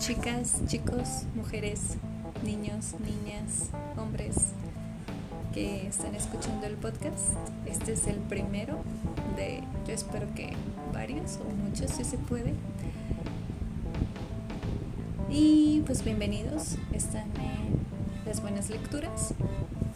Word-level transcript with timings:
chicas, 0.00 0.62
chicos, 0.66 1.24
mujeres, 1.34 1.98
niños, 2.42 2.94
niñas, 3.00 3.68
hombres 3.98 4.34
que 5.52 5.86
están 5.86 6.14
escuchando 6.14 6.66
el 6.66 6.76
podcast. 6.76 7.36
Este 7.66 7.92
es 7.92 8.06
el 8.06 8.16
primero 8.16 8.78
de, 9.36 9.62
yo 9.86 9.92
espero 9.92 10.26
que 10.34 10.54
varios 10.94 11.36
o 11.36 11.44
muchos 11.54 11.90
si 11.90 12.04
se 12.04 12.16
puede. 12.16 12.54
Y 15.28 15.82
pues 15.84 16.02
bienvenidos, 16.02 16.78
están 16.94 17.28
las 18.24 18.40
buenas 18.40 18.70
lecturas. 18.70 19.34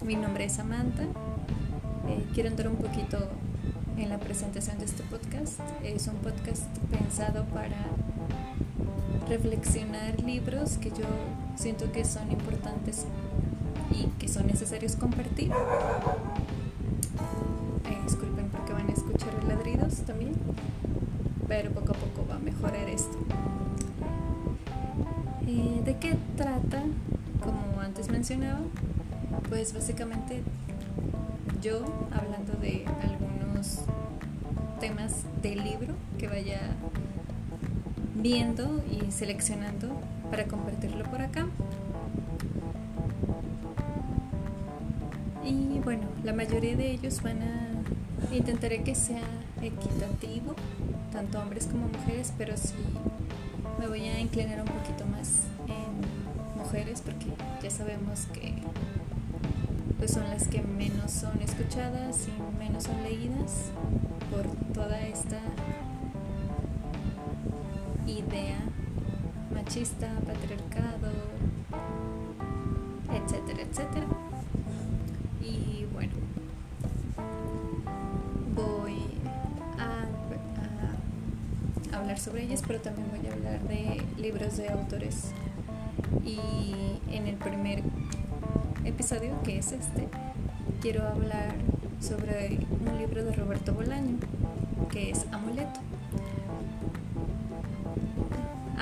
Mi 0.05 0.17
nombre 0.17 0.45
es 0.45 0.53
Samantha. 0.53 1.05
Eh, 1.05 2.27
quiero 2.35 2.51
andar 2.51 2.69
un 2.69 2.77
poquito 2.77 3.27
en 3.97 4.11
la 4.11 4.19
presentación 4.19 4.79
de 4.79 4.85
este 4.85 5.03
podcast. 5.05 5.61
Es 5.83 6.09
un 6.09 6.17
podcast 6.17 6.67
pensado 6.91 7.47
para 7.47 7.94
reflexionar 9.29 10.21
libros 10.21 10.79
que 10.79 10.91
yo 10.91 11.07
siento 11.57 11.91
que 11.93 12.05
son 12.05 12.31
importantes 12.31 13.07
y 13.91 14.07
que 14.19 14.29
son 14.29 14.47
necesarios 14.47 14.97
compartir. 14.97 15.51
Eh, 17.91 17.99
disculpen 18.05 18.49
porque 18.49 18.73
van 18.73 18.89
a 18.89 18.93
escuchar 18.93 19.33
ladridos 19.45 19.97
también, 20.07 20.33
pero 21.49 21.71
poco 21.71 21.93
a 21.93 21.97
poco 21.97 22.27
va 22.29 22.37
a 22.37 22.39
mejorar 22.39 22.89
esto. 22.89 23.19
Eh, 25.47 25.83
¿De 25.85 25.97
qué 25.99 26.17
trata? 26.37 26.83
Como 27.41 27.81
antes 27.81 28.09
mencionaba, 28.09 28.61
pues 29.49 29.75
básicamente 29.75 30.43
yo 31.63 31.85
hablando 32.13 32.55
de 32.55 32.85
algunos 33.03 33.81
temas 34.81 35.25
del 35.43 35.63
libro 35.63 35.95
que 36.19 36.29
viendo 38.25 38.83
y 38.91 39.13
seleccionando 39.13 40.01
para 40.31 40.47
compartirlo 40.47 41.05
por 41.05 41.21
acá. 41.21 41.47
Y 45.45 45.79
bueno, 45.81 46.07
la 46.25 46.33
mayoría 46.33 46.75
de 46.75 46.91
ellos 46.91 47.21
van 47.23 47.43
a 47.43 48.35
intentaré 48.35 48.83
que 48.83 48.95
sea 48.95 49.21
equitativo, 49.61 50.55
tanto 51.13 51.39
hombres 51.39 51.67
como 51.67 51.87
mujeres, 51.87 52.33
pero 52.39 52.57
sí 52.57 52.73
me 53.79 53.89
voy 53.89 54.09
a 54.09 54.19
inclinar 54.19 54.59
un 54.59 54.69
poquito 54.69 55.05
más 55.05 55.43
en 55.69 56.59
mujeres 56.59 57.03
porque 57.03 57.27
ya 57.63 57.69
sabemos 57.69 58.27
que 58.33 58.55
pues 59.99 60.13
son 60.13 60.25
las 60.31 60.49
que 60.49 60.63
menos 60.63 61.11
son 61.11 61.43
escuchadas 61.43 62.27
y 62.27 62.59
menos 62.59 62.85
son 62.85 63.03
leídas 63.03 63.71
por 64.31 64.47
toda 64.73 64.99
esta 65.03 65.41
idea 68.07 68.59
machista, 69.53 70.09
patriarcado, 70.27 71.11
etcétera, 73.13 73.63
etcétera. 73.63 74.07
Y 75.41 75.87
bueno, 75.93 76.13
voy 78.55 78.97
a, 79.79 80.07
hablar 81.97 82.19
sobre 82.19 82.43
ellas, 82.43 82.63
pero 82.67 82.81
también 82.81 83.09
voy 83.11 83.27
a 83.29 83.33
hablar 83.33 83.61
de 83.69 84.03
libros 84.21 84.57
de 84.57 84.69
autores. 84.69 85.31
Y 86.25 86.41
en 87.11 87.27
el 87.27 87.37
primer 87.37 87.83
episodio, 88.85 89.41
que 89.43 89.59
es 89.59 89.73
este, 89.73 90.09
quiero 90.81 91.07
hablar 91.07 91.55
sobre 92.01 92.59
un 92.87 92.99
libro 92.99 93.25
de 93.25 93.33
Roberto 93.33 93.73
Bolaño, 93.73 94.19
que 94.91 95.11
es 95.11 95.27
Amuleto. 95.33 95.81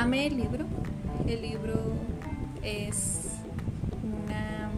Amé 0.03 0.27
el 0.27 0.37
libro. 0.37 0.65
El 1.29 1.43
libro 1.43 1.75
es 2.61 3.21
una 4.03 4.69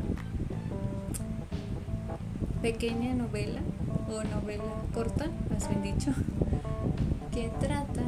pequeña 2.60 3.14
novela 3.14 3.62
o 4.06 4.22
novela 4.22 4.64
corta, 4.92 5.30
más 5.50 5.66
bien 5.70 5.82
dicho, 5.82 6.10
que 7.32 7.48
trata 7.58 8.02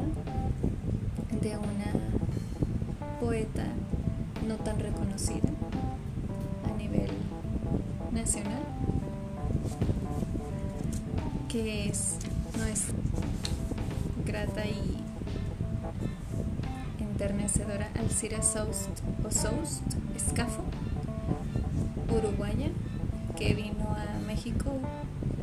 de 1.41 1.57
una 1.57 1.91
poeta 3.19 3.65
no 4.47 4.57
tan 4.57 4.79
reconocida 4.79 5.49
a 6.71 6.77
nivel 6.77 7.09
nacional, 8.11 8.61
que 11.49 11.89
es, 11.89 12.16
Alcira 17.97 18.41
Soust 18.41 18.89
o 19.25 19.31
Soust 19.31 19.83
Escafo, 20.15 20.63
uruguaya, 22.09 22.69
que 23.35 23.53
vino 23.53 23.95
a 23.95 24.19
México 24.25 24.71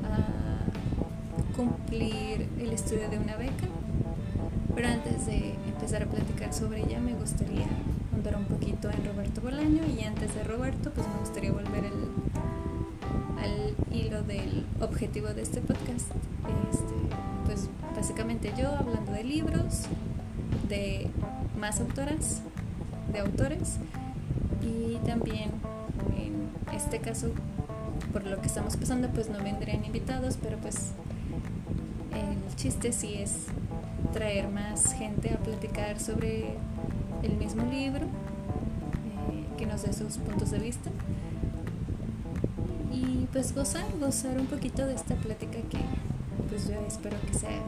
a 0.05 1.57
cumplir 1.57 2.49
el 2.59 2.73
estudio 2.73 3.09
de 3.09 3.19
una 3.19 3.37
beca. 3.37 3.67
Pero 4.75 4.89
antes 4.89 5.27
de 5.27 5.55
empezar 5.67 6.03
a 6.03 6.07
platicar 6.07 6.53
sobre 6.53 6.83
ella, 6.83 6.99
me 7.01 7.15
gustaría 7.15 7.67
andar 8.13 8.37
un 8.37 8.45
poquito 8.47 8.91
en 8.91 9.05
Roberto 9.05 9.41
Bolaño 9.41 9.83
y 9.87 10.03
antes 10.03 10.35
de 10.35 10.43
Roberto, 10.45 10.91
pues 10.93 11.07
me 11.07 11.19
gustaría 11.21 11.53
volver 11.53 11.85
al 13.39 13.75
hilo 13.93 14.23
del 14.23 14.67
objetivo 14.81 15.29
de 15.29 15.43
este 15.43 15.61
podcast. 15.61 16.11
Este, 16.73 16.95
pues 17.45 17.69
básicamente 17.95 18.53
yo 18.59 18.75
hablando 18.75 19.13
de 19.13 19.25
libros, 19.25 19.83
de 20.69 21.11
más 21.65 21.81
autoras, 21.81 22.43
de 23.11 23.21
autores 23.21 23.79
y 24.61 24.97
también 25.07 25.51
en 26.15 26.51
este 26.77 26.99
caso 26.99 27.31
por 28.13 28.27
lo 28.27 28.39
que 28.43 28.49
estamos 28.49 28.77
pasando 28.77 29.09
pues 29.09 29.31
no 29.31 29.43
vendrían 29.43 29.83
invitados 29.83 30.37
pero 30.43 30.59
pues 30.59 30.93
el 32.13 32.57
chiste 32.57 32.93
sí 32.93 33.15
es 33.15 33.47
traer 34.13 34.51
más 34.51 34.93
gente 34.93 35.33
a 35.33 35.39
platicar 35.39 35.99
sobre 35.99 36.55
el 37.23 37.35
mismo 37.39 37.65
libro 37.65 38.05
eh, 38.05 39.47
que 39.57 39.65
nos 39.65 39.85
dé 39.85 39.95
sus 39.95 40.19
puntos 40.19 40.51
de 40.51 40.59
vista. 40.59 40.91
Y 42.93 43.27
pues 43.33 43.55
gozar, 43.55 43.87
gozar 43.99 44.39
un 44.39 44.47
poquito 44.49 44.87
de 44.87 44.95
esta 44.95 45.15
plática 45.15 45.59
que 45.71 45.79
pues 46.51 46.69
yo 46.69 46.75
espero 46.87 47.17
que 47.27 47.33
sea 47.33 47.63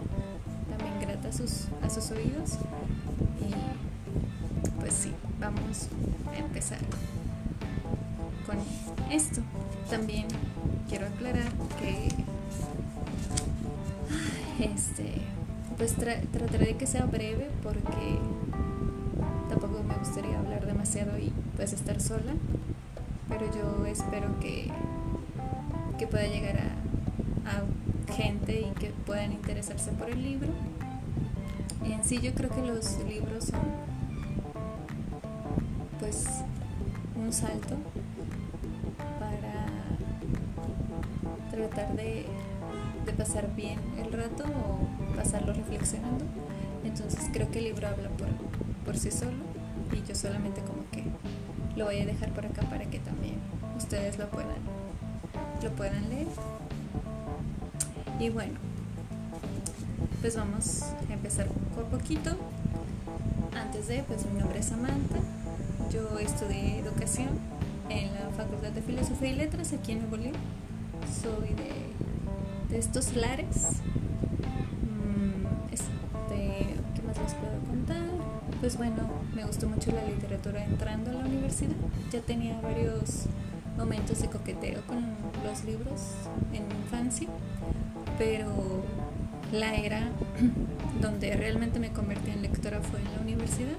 también 0.69 1.01
grata 1.01 1.31
a 1.31 1.33
sus, 1.33 1.69
a 1.83 1.89
sus 1.89 2.11
oídos 2.11 2.59
vamos 5.51 5.89
a 6.33 6.39
empezar 6.39 6.79
con 8.47 8.57
esto. 9.13 9.41
También 9.89 10.27
quiero 10.89 11.07
aclarar 11.07 11.53
que 11.79 12.09
este 14.65 15.21
pues 15.77 15.95
trataré 15.95 16.67
de 16.67 16.77
que 16.77 16.87
sea 16.87 17.05
breve 17.05 17.51
porque 17.63 18.19
tampoco 19.49 19.83
me 19.85 19.95
gustaría 19.95 20.39
hablar 20.39 20.67
demasiado 20.67 21.19
y 21.19 21.33
pues 21.55 21.73
estar 21.73 22.01
sola, 22.01 22.33
pero 23.29 23.47
yo 23.55 23.87
espero 23.87 24.41
que, 24.41 24.71
que 25.99 26.07
pueda 26.07 26.27
llegar 26.27 26.57
a, 26.59 27.51
a 27.51 28.13
gente 28.15 28.63
y 28.63 28.71
que 28.81 28.91
puedan 29.05 29.33
interesarse 29.33 29.93
por 29.93 30.11
el 30.11 30.23
libro. 30.23 30.49
En 31.85 32.03
sí 32.03 32.21
yo 32.21 32.35
creo 32.35 32.51
que 32.51 32.63
los 32.63 32.99
libros 33.07 33.45
son 33.45 33.86
un 37.27 37.33
salto 37.33 37.75
para 39.19 39.67
tratar 41.51 41.97
de, 41.97 42.25
pasar 43.19 43.53
bien 43.57 43.81
el 43.99 44.13
rato 44.13 44.45
o 44.45 45.17
pasarlo 45.17 45.53
reflexionando. 45.53 46.25
Entonces 46.85 47.29
creo 47.33 47.51
que 47.51 47.59
el 47.59 47.65
libro 47.65 47.89
habla 47.89 48.11
por, 48.11 48.29
por 48.85 48.97
sí 48.97 49.11
solo 49.11 49.43
y 49.93 50.07
yo 50.07 50.15
solamente 50.15 50.61
como 50.61 50.89
que 50.93 51.05
lo 51.77 51.87
voy 51.87 52.01
a 52.01 52.07
dejar 52.07 52.31
por 52.31 52.47
acá 52.47 52.63
para 52.63 52.85
que 52.85 53.01
también 53.01 53.37
ustedes 53.77 54.19
lo 54.19 54.29
puedan, 54.29 54.59
lo 55.63 55.71
puedan 55.73 56.09
leer. 56.09 56.29
Y 58.21 58.29
bueno, 58.31 58.55
pues 60.21 60.37
vamos 60.37 60.83
a 61.09 61.13
empezar 61.13 61.47
a 61.49 61.91
poquito. 61.91 62.37
Antes 63.53 63.89
de, 63.89 64.05
pues 64.05 64.25
mi 64.27 64.39
nombre 64.39 64.61
es 64.61 64.67
Samantha, 64.67 65.19
yo 65.91 66.19
estudié 66.19 66.81
educación 66.81 67.29
en 67.89 68.13
la 68.15 68.31
Facultad 68.37 68.71
de 68.73 68.83
Filosofía 68.83 69.31
y 69.31 69.35
Letras 69.37 69.73
aquí 69.73 69.93
en 69.93 70.01
Nuevo 70.01 70.17
León. 70.17 70.35
Soy 71.23 71.55
de, 71.55 72.77
estos 72.77 73.15
lares. 73.15 73.83
Mm, 74.83 75.73
este, 75.73 76.75
¿Qué 76.95 77.03
más 77.03 77.19
les 77.19 77.35
puedo 77.35 77.59
contar? 77.67 78.03
Pues 78.61 78.77
bueno, 78.77 79.09
me 79.35 79.45
gustó 79.45 79.69
mucho 79.69 79.93
la 79.93 80.05
literatura 80.05 80.65
entrando 80.65 81.11
a 81.11 81.15
la 81.15 81.25
universidad. 81.25 81.77
Ya 82.11 82.21
tenía 82.21 82.61
varios 82.61 83.27
momentos 83.77 84.23
de 84.23 84.29
coqueteo 84.29 84.83
con 84.87 85.05
los 85.45 85.65
libros 85.65 86.15
en 86.53 86.65
infancia, 86.83 87.29
pero 88.19 88.83
la 89.53 89.75
era 89.75 90.09
donde 91.01 91.37
realmente 91.37 91.79
me 91.79 91.93
convertí 91.93 92.31
en 92.31 92.43
lectora 92.43 92.81
fue 92.81 92.99
en 93.01 93.13
la 93.13 93.21
universidad 93.21 93.77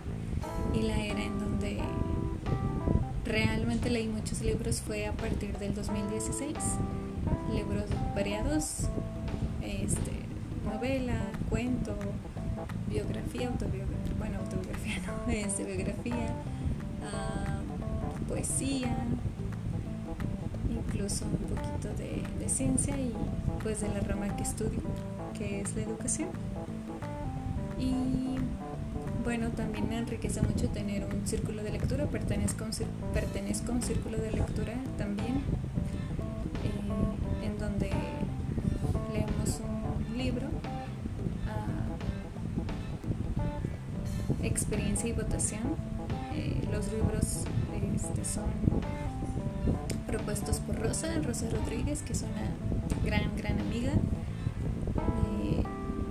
y 0.77 0.83
la 0.83 0.97
era 0.97 1.23
en 1.23 1.39
donde 1.39 1.79
realmente 3.25 3.89
leí 3.89 4.07
muchos 4.07 4.41
libros 4.41 4.81
fue 4.81 5.07
a 5.07 5.13
partir 5.13 5.57
del 5.57 5.73
2016. 5.73 6.55
Libros 7.53 7.85
variados, 8.15 8.89
este, 9.61 10.11
novela, 10.65 11.19
cuento, 11.49 11.95
biografía, 12.87 13.47
autobiografía, 13.47 14.13
bueno, 14.19 14.39
autobiografía 14.39 15.01
no, 15.25 15.31
este, 15.31 15.63
biografía, 15.63 16.33
ah, 17.03 17.59
poesía, 18.27 18.95
incluso 20.69 21.25
un 21.25 21.55
poquito 21.55 21.89
de, 21.97 22.23
ciencia 22.47 22.95
y 22.97 23.11
pues 23.61 23.81
de 23.81 23.89
la 23.89 23.99
rama 23.99 24.33
que 24.37 24.43
estudio, 24.43 24.79
que 25.37 25.59
es 25.61 25.75
la 25.75 25.81
educación. 25.81 26.29
Bueno, 29.27 29.49
también 29.49 29.89
me 29.89 29.97
enriquece 29.97 30.41
mucho 30.41 30.69
tener 30.69 31.03
un 31.03 31.27
círculo 31.27 31.61
de 31.61 31.71
lectura, 31.71 32.05
pertenezco 32.05 32.63
a 32.63 32.67
un, 32.67 32.73
pertenezco 33.13 33.73
a 33.73 33.75
un 33.75 33.81
círculo 33.81 34.17
de 34.17 34.31
lectura 34.31 34.73
también, 34.97 35.41
eh, 36.63 37.45
en 37.45 37.57
donde 37.59 37.89
leemos 39.11 39.59
un 39.59 40.17
libro, 40.17 40.47
experiencia 44.43 45.09
y 45.09 45.11
votación. 45.11 45.75
Eh, 46.33 46.65
los 46.71 46.89
libros 46.93 47.43
este, 47.95 48.23
son 48.23 48.45
propuestos 50.07 50.61
por 50.61 50.79
Rosa, 50.79 51.09
Rosa 51.21 51.47
Rodríguez, 51.49 52.01
que 52.01 52.13
es 52.13 52.21
una 52.21 53.03
gran, 53.03 53.35
gran 53.35 53.59
amiga. 53.59 53.91
Eh, 55.43 55.63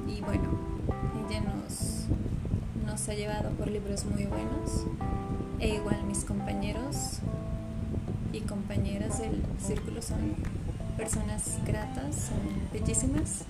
y 0.06 0.20
bueno, 0.20 0.50
ella 1.26 1.40
nos 1.40 2.04
ha 2.88 3.14
llevado 3.14 3.50
por 3.50 3.68
libros 3.68 4.04
muy 4.04 4.24
buenos 4.24 4.84
e 5.60 5.76
igual 5.76 6.02
mis 6.04 6.24
compañeros 6.24 7.18
y 8.32 8.40
compañeras 8.40 9.20
del 9.20 9.42
círculo 9.64 10.00
son 10.02 10.34
personas 10.96 11.58
gratas, 11.64 12.16
son 12.16 12.38
bellísimas 12.72 13.44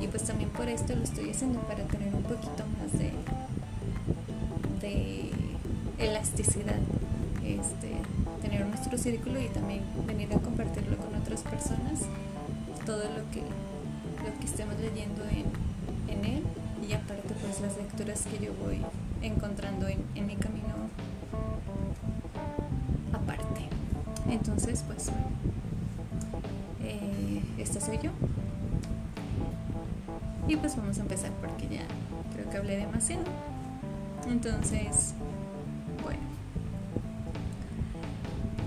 y 0.00 0.06
pues 0.08 0.24
también 0.24 0.50
por 0.50 0.68
esto 0.68 0.96
lo 0.96 1.02
estoy 1.02 1.30
haciendo 1.30 1.60
para 1.60 1.84
tener 1.84 2.12
un 2.14 2.22
poquito 2.22 2.64
más 2.80 2.92
de, 2.98 3.12
de 4.80 5.30
elasticidad, 5.98 6.80
este, 7.44 7.92
tener 8.40 8.66
nuestro 8.66 8.96
círculo 8.98 9.40
y 9.40 9.46
también 9.48 9.82
venir 10.06 10.32
a 10.32 10.38
compartirlo 10.38 10.96
con 10.96 11.14
otras 11.14 11.42
personas, 11.42 12.00
todo 12.86 13.04
lo 13.04 13.30
que, 13.30 13.42
lo 14.24 14.38
que 14.40 14.46
estemos 14.46 14.74
leyendo 14.80 15.22
en, 15.24 15.44
en 16.08 16.24
él 16.24 16.45
las 17.60 17.76
lecturas 17.76 18.24
que 18.26 18.44
yo 18.44 18.52
voy 18.54 18.80
encontrando 19.22 19.86
en, 19.88 20.26
mi 20.26 20.36
camino 20.36 20.74
aparte. 23.12 23.68
Entonces 24.28 24.84
pues 24.86 25.10
eh, 26.82 27.42
esta 27.58 27.80
soy 27.80 27.98
yo. 28.02 28.10
Y 30.48 30.56
pues 30.56 30.76
vamos 30.76 30.98
a 30.98 31.02
empezar 31.02 31.30
porque 31.40 31.68
ya 31.68 31.82
creo 32.34 32.48
que 32.50 32.56
hablé 32.56 32.76
demasiado. 32.76 33.24
Entonces, 34.28 35.14
bueno. 36.02 36.20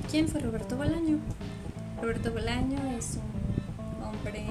¿Quién 0.10 0.28
fue 0.28 0.42
Roberto 0.42 0.76
Bolaño? 0.76 1.20
Roberto 2.02 2.32
Bolaño 2.32 2.80
es 2.98 3.18
un 3.98 4.04
hombre 4.04 4.46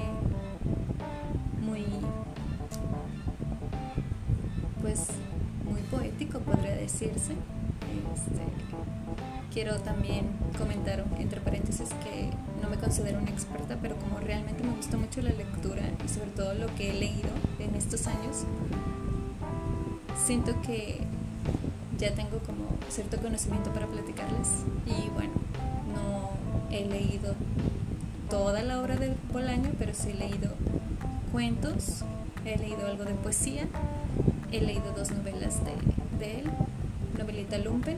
decirse. 6.99 7.33
Este, 8.13 8.41
quiero 9.53 9.79
también 9.79 10.27
comentar 10.57 11.05
entre 11.19 11.39
paréntesis 11.39 11.89
que 12.03 12.29
no 12.61 12.69
me 12.69 12.77
considero 12.77 13.19
una 13.19 13.29
experta, 13.29 13.77
pero 13.81 13.95
como 13.95 14.19
realmente 14.19 14.63
me 14.63 14.75
gusta 14.75 14.97
mucho 14.97 15.21
la 15.21 15.31
lectura 15.31 15.83
y 16.03 16.09
sobre 16.09 16.31
todo 16.31 16.53
lo 16.53 16.67
que 16.75 16.91
he 16.91 16.93
leído 16.93 17.29
en 17.59 17.75
estos 17.75 18.07
años, 18.07 18.43
siento 20.25 20.61
que 20.61 20.99
ya 21.97 22.13
tengo 22.13 22.39
como 22.39 22.65
cierto 22.89 23.17
conocimiento 23.17 23.71
para 23.71 23.87
platicarles 23.87 24.49
y 24.85 25.09
bueno, 25.09 25.33
no 25.95 26.31
he 26.71 26.85
leído 26.85 27.33
toda 28.29 28.61
la 28.61 28.79
obra 28.81 28.97
de 28.97 29.15
Bolaño, 29.31 29.71
pero 29.79 29.93
sí 29.93 30.09
he 30.09 30.15
leído 30.15 30.51
cuentos, 31.31 32.03
he 32.45 32.57
leído 32.57 32.85
algo 32.85 33.05
de 33.05 33.13
poesía 33.13 33.67
He 34.51 34.61
leído 34.61 34.91
dos 34.97 35.11
novelas 35.11 35.59
de, 36.19 36.39
él, 36.39 36.49
Novelita 37.19 37.57
Lumpen 37.57 37.97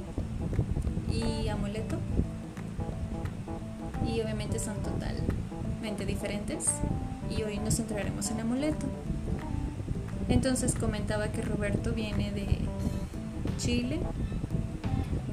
y 1.13 1.47
Amuleto. 1.47 1.97
Y 4.05 4.19
obviamente 4.19 4.59
son 4.59 4.75
totalmente 4.77 6.05
diferentes. 6.05 6.71
Y 7.29 7.43
hoy 7.43 7.59
nos 7.59 7.77
centraremos 7.77 8.29
en 8.31 8.41
Amuleto. 8.41 8.87
Entonces 10.27 10.75
comentaba 10.75 11.27
que 11.27 11.41
Roberto 11.43 11.93
viene 11.93 12.31
de 12.31 12.47
Chile, 13.57 13.99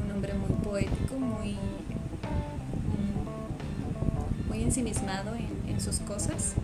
un 0.04 0.12
hombre 0.12 0.34
muy 0.34 0.50
poético, 0.62 1.18
muy, 1.18 1.56
muy 4.48 4.62
ensimismado 4.62 5.34
en 5.66 5.80
sus 5.80 6.00
cosas 6.00 6.54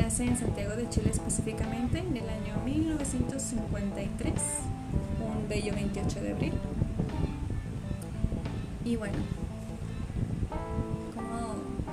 nace 0.00 0.24
en 0.24 0.36
Santiago 0.36 0.76
de 0.76 0.88
Chile 0.88 1.10
específicamente 1.10 1.98
en 1.98 2.16
el 2.16 2.28
año 2.28 2.62
1953, 2.64 4.32
un 4.34 4.79
bello 5.50 5.74
28 5.74 6.20
de 6.20 6.30
abril. 6.30 6.52
Y 8.84 8.94
bueno, 8.94 9.18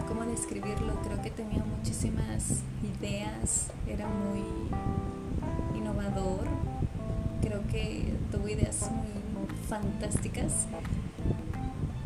¿cómo, 0.07 0.25
describirlo? 0.25 0.94
Creo 1.04 1.19
que 1.24 1.31
tenía 1.31 1.63
muchísimas 1.63 2.62
ideas, 3.00 3.71
era 3.88 4.07
muy 4.07 4.44
innovador, 5.75 6.48
creo 7.42 7.65
que 7.71 8.13
tuvo 8.31 8.48
ideas 8.48 8.92
muy 8.92 9.07
fantásticas 9.68 10.68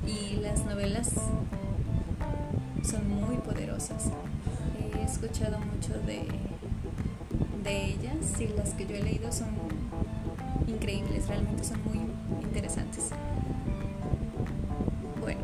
y 0.08 0.38
las 0.38 0.64
novelas 0.66 1.12
son 2.82 3.10
muy 3.10 3.36
poderosas 3.38 4.12
escuchado 5.06 5.60
mucho 5.60 5.94
de, 6.06 6.26
de 7.64 7.86
ellas 7.86 8.40
y 8.40 8.48
las 8.58 8.74
que 8.74 8.86
yo 8.86 8.96
he 8.96 9.04
leído 9.04 9.32
son 9.32 9.54
increíbles, 10.72 11.28
realmente 11.28 11.64
son 11.64 11.80
muy 11.86 12.00
interesantes. 12.44 13.10
Bueno, 15.20 15.42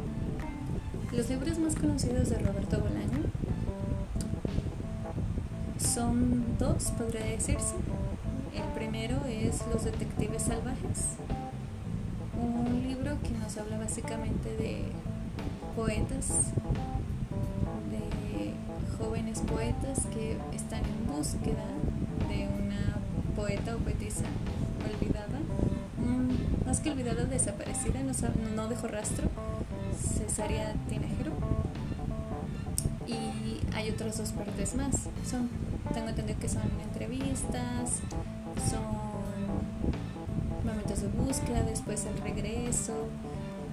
los 1.12 1.29
libros 1.29 1.60
más 1.60 1.75
conocidos 1.75 2.29
de 2.29 2.39
Roberto 2.39 2.79
Bolaño 2.79 3.29
son 5.77 6.57
dos, 6.57 6.91
podría 6.98 7.25
decirse. 7.25 7.75
El 8.55 8.63
primero 8.74 9.17
es 9.27 9.62
Los 9.74 9.84
Detectives 9.86 10.43
Salvajes, 10.43 11.17
un 12.39 12.84
libro 12.88 13.17
que 13.22 13.29
nos 13.31 13.57
habla 13.57 13.77
básicamente 13.77 14.55
de 14.57 14.84
poetas 15.75 16.53
jóvenes 18.98 19.39
poetas 19.41 20.05
que 20.07 20.38
están 20.55 20.81
en 20.84 21.07
búsqueda 21.07 21.65
de 22.27 22.48
una 22.48 22.98
poeta 23.36 23.75
o 23.75 23.79
poetisa 23.79 24.25
olvidada, 24.86 25.39
mm, 25.98 26.65
más 26.67 26.79
que 26.79 26.91
olvidada, 26.91 27.25
desaparecida, 27.25 28.01
no, 28.03 28.13
no 28.55 28.67
dejó 28.67 28.88
rastro, 28.88 29.29
Cesaria 29.98 30.74
Tinajero. 30.89 31.31
Y 33.07 33.75
hay 33.75 33.89
otras 33.89 34.17
dos 34.17 34.31
partes 34.31 34.75
más. 34.75 35.07
Son, 35.29 35.50
tengo 35.93 36.10
entendido 36.10 36.39
que 36.39 36.50
son 36.50 36.63
entrevistas, 36.84 38.01
son 38.69 38.84
momentos 40.65 41.01
de 41.01 41.07
búsqueda, 41.07 41.63
después 41.63 42.05
el 42.05 42.22
regreso. 42.22 43.07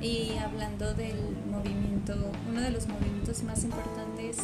Y 0.00 0.32
hablando 0.38 0.94
del 0.94 1.16
movimiento, 1.50 2.14
uno 2.49 2.61
de 2.61 2.70
los 2.70 2.87
movimientos 2.87 3.42
más 3.42 3.64
importantes 3.64 4.38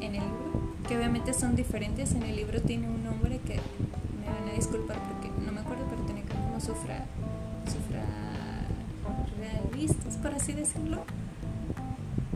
en 0.00 0.16
el 0.16 0.22
libro, 0.22 0.60
que 0.88 0.96
obviamente 0.96 1.32
son 1.32 1.56
diferentes. 1.56 2.12
En 2.12 2.22
el 2.24 2.36
libro 2.36 2.60
tiene 2.60 2.88
un 2.88 3.04
nombre 3.04 3.38
que 3.38 3.54
me 3.54 4.26
van 4.26 4.48
a 4.50 4.52
disculpar 4.52 4.98
porque 5.02 5.30
sufra, 6.64 7.04
sufra 7.66 8.02
realistas, 9.38 10.16
por 10.16 10.32
así 10.34 10.52
decirlo. 10.54 11.02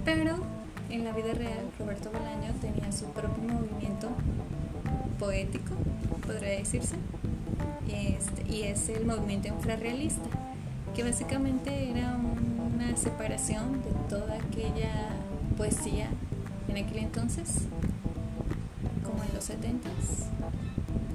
Pero 0.04 0.37
en 0.90 1.04
la 1.04 1.12
vida 1.12 1.32
real, 1.32 1.70
Roberto 1.78 2.11
Bolaño 2.11 2.52
tenía 2.61 2.92
su 2.92 3.06
propio 3.06 3.42
movimiento 3.42 4.11
poético, 5.18 5.75
podría 6.26 6.58
decirse, 6.58 6.97
este, 7.88 8.54
y 8.54 8.62
es 8.64 8.90
el 8.90 9.06
movimiento 9.06 9.49
infrarrealista, 9.49 10.28
que 10.94 11.04
básicamente 11.04 11.90
era 11.90 12.16
una 12.75 12.97
separación 12.97 13.80
de 13.82 13.90
toda 14.11 14.35
aquella 14.35 15.08
poesía 15.56 16.08
en 16.68 16.85
aquel 16.85 16.99
entonces, 16.99 17.66
como 19.04 19.25
en 19.25 19.35
los 19.35 19.44
70 19.44 19.88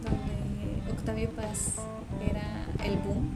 donde 0.04 0.92
Octavio 0.92 1.30
Paz 1.30 1.76
el 2.84 2.98
boom 2.98 3.30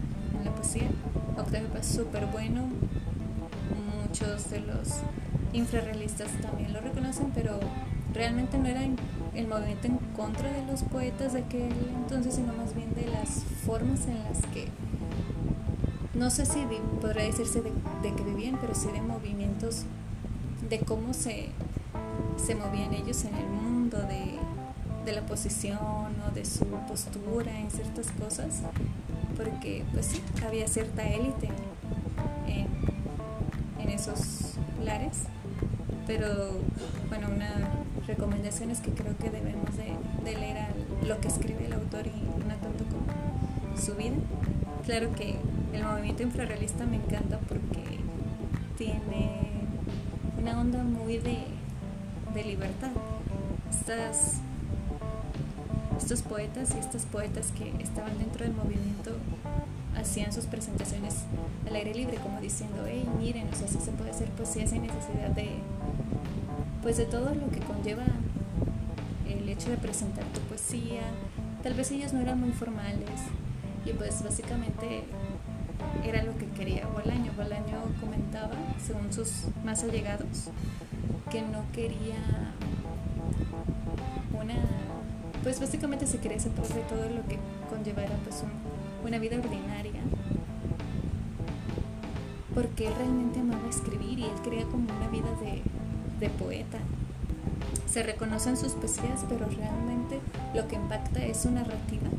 la 0.44 0.52
poesía. 0.54 0.90
Octavio 1.38 1.68
Paz 1.70 1.86
súper 1.86 2.26
bueno. 2.28 2.68
Muchos 4.04 4.50
de 4.50 4.62
los 4.62 5.02
infrarrealistas 5.54 6.30
también 6.42 6.74
lo 6.74 6.82
reconocen, 6.82 7.32
pero 7.34 7.60
realmente 8.14 8.58
no 8.58 8.68
era 8.68 8.82
el 9.36 9.48
movimiento 9.48 9.88
en 9.88 9.98
contra 10.16 10.52
de 10.52 10.66
los 10.66 10.84
poetas 10.84 11.34
de 11.34 11.40
aquel 11.40 11.74
entonces, 11.96 12.36
sino 12.36 12.54
más 12.54 12.74
bien 12.74 12.94
de 12.96 13.08
las 13.08 13.44
formas 13.66 14.06
en 14.08 14.24
las 14.24 14.40
que, 14.54 14.68
no 16.14 16.30
sé 16.30 16.46
si 16.46 16.66
podría 17.02 17.26
decirse 17.26 17.62
de, 17.62 18.14
que 18.14 18.24
vivían, 18.24 18.58
pero 18.60 18.74
sí 18.74 18.88
de 18.92 19.02
movimientos, 19.02 19.84
de 20.70 20.80
cómo 20.80 21.14
se, 21.14 21.50
se 22.44 22.56
movían 22.56 22.94
ellos 22.94 23.24
en 23.26 23.36
el 23.36 23.48
mundo, 23.48 23.98
de, 24.00 24.38
de 25.06 25.12
la 25.14 25.26
posición 25.26 25.78
o 26.28 26.32
de 26.34 26.46
su 26.46 26.66
postura 26.88 27.60
en 27.60 27.70
ciertas 27.70 28.08
cosas, 28.12 28.62
porque 29.38 29.84
pues 29.94 30.08
sí, 30.08 30.22
había 30.46 30.68
cierta 30.68 31.08
élite 31.08 31.50
en, 32.48 32.68
en 33.80 33.90
esos 33.90 34.56
lares, 34.84 35.24
pero 36.08 36.28
bueno, 37.10 37.28
una 37.34 37.70
recomendación 38.08 38.72
es 38.72 38.80
que 38.80 38.92
creo 38.92 39.16
que 39.18 39.30
debemos 39.30 39.70
de, 39.78 39.96
leer 40.24 40.58
lo 41.06 41.22
que 41.22 41.28
escribe 41.28 41.66
el 41.66 41.74
autor 41.74 42.08
y 42.08 42.48
no 42.48 42.56
tanto 42.56 42.84
como 42.86 43.78
su 43.80 43.96
vida. 43.96 44.16
Claro 44.86 45.14
que 45.14 45.36
el 45.74 45.84
movimiento 45.84 46.24
infrarrealista 46.24 46.86
me 46.86 46.98
encanta 46.98 47.40
porque 47.48 47.84
tiene 48.78 49.42
una 50.40 50.60
onda 50.60 50.84
muy 50.84 51.18
de, 51.18 51.44
de 52.34 52.44
libertad. 52.44 52.92
Estas 53.70 54.42
estos 56.08 56.22
poetas 56.22 56.74
y 56.74 56.80
estas 56.80 57.06
poetas 57.06 57.52
que 57.52 57.84
estaban 57.84 58.18
dentro 58.18 58.46
del 58.46 58.54
movimiento 58.54 59.12
hacían 59.98 60.32
sus 60.32 60.46
presentaciones 60.46 61.26
al 61.68 61.76
aire 61.76 61.94
libre, 61.94 62.16
como 62.16 62.40
diciendo, 62.40 62.86
hey, 62.88 63.06
miren, 63.20 63.50
o 63.52 63.54
sea, 63.54 63.68
se 63.68 63.92
puede 63.92 64.12
hacer 64.12 64.30
poesía 64.30 64.66
sin 64.66 64.84
necesidad 64.84 65.32
de, 65.32 65.50
pues 66.82 66.96
de 66.96 67.08
todo 67.08 67.36
lo 67.36 67.50
que 67.52 67.60
conlleva 67.60 68.06
el 69.28 69.50
hecho 69.50 69.70
de 69.70 69.76
presentar 69.76 70.24
tu 70.28 70.40
poesía. 70.48 71.02
Tal 71.62 71.74
vez 71.74 71.92
ellos 71.92 72.14
no 72.14 72.22
eran 72.22 72.40
muy 72.40 72.52
formales 72.52 73.20
y 73.86 73.92
pues 73.92 74.24
básicamente 74.24 75.04
era 76.06 76.24
lo 76.24 76.38
que 76.38 76.46
quería 76.52 76.88
Bolaño. 76.88 77.34
Bolaño 77.36 77.84
comentaba, 78.00 78.56
según 78.82 79.12
sus 79.12 79.48
más 79.66 79.84
allegados, 79.84 80.52
que 81.30 81.42
no 81.42 81.66
quería 81.74 82.47
pues 85.48 85.62
básicamente 85.62 86.06
se 86.06 86.18
quería 86.18 86.42
separar 86.42 86.74
de 86.74 86.82
todo 86.82 87.04
lo 87.04 87.26
que 87.26 87.40
conllevara 87.70 88.14
pues 88.26 88.44
una 89.06 89.18
vida 89.18 89.38
ordinaria. 89.38 90.02
Porque 92.54 92.88
él 92.88 92.94
realmente 92.98 93.40
amaba 93.40 93.70
escribir 93.70 94.20
y 94.20 94.24
él 94.26 94.42
quería 94.44 94.66
como 94.66 94.84
una 94.94 95.08
vida 95.08 95.30
de, 96.20 96.30
poeta. 96.32 96.80
Se 97.90 98.04
reconocen 98.04 98.58
sus 98.58 98.74
poesías 98.74 99.24
pero 99.30 99.46
realmente 99.46 100.20
lo 100.54 100.68
que 100.68 100.76
impacta 100.76 101.24
es 101.24 101.38
su 101.38 101.50
narrativa. 101.50 102.10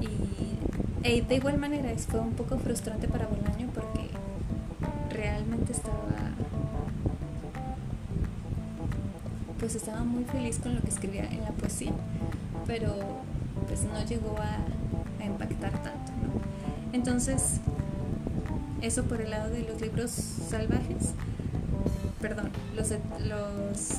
Y 0.00 1.06
e 1.06 1.20
de 1.20 1.34
igual 1.34 1.58
manera 1.58 1.90
fue 1.98 2.20
un 2.20 2.32
poco 2.32 2.56
frustrante 2.56 3.06
para 3.06 3.25
pues 9.66 9.74
estaba 9.74 10.04
muy 10.04 10.22
feliz 10.22 10.60
con 10.60 10.76
lo 10.76 10.80
que 10.80 10.90
escribía 10.90 11.24
en 11.24 11.42
la 11.42 11.50
poesía, 11.50 11.90
pero 12.68 12.94
pues 13.66 13.82
no 13.82 14.00
llegó 14.04 14.36
a, 14.38 14.58
impactar 15.24 15.72
tanto. 15.82 16.12
Entonces, 16.92 17.58
eso 18.80 19.02
por 19.06 19.20
el 19.20 19.30
lado 19.30 19.50
de 19.50 19.62
los 19.64 19.80
libros 19.80 20.12
salvajes, 20.12 21.14
perdón, 22.20 22.50
los, 22.76 22.90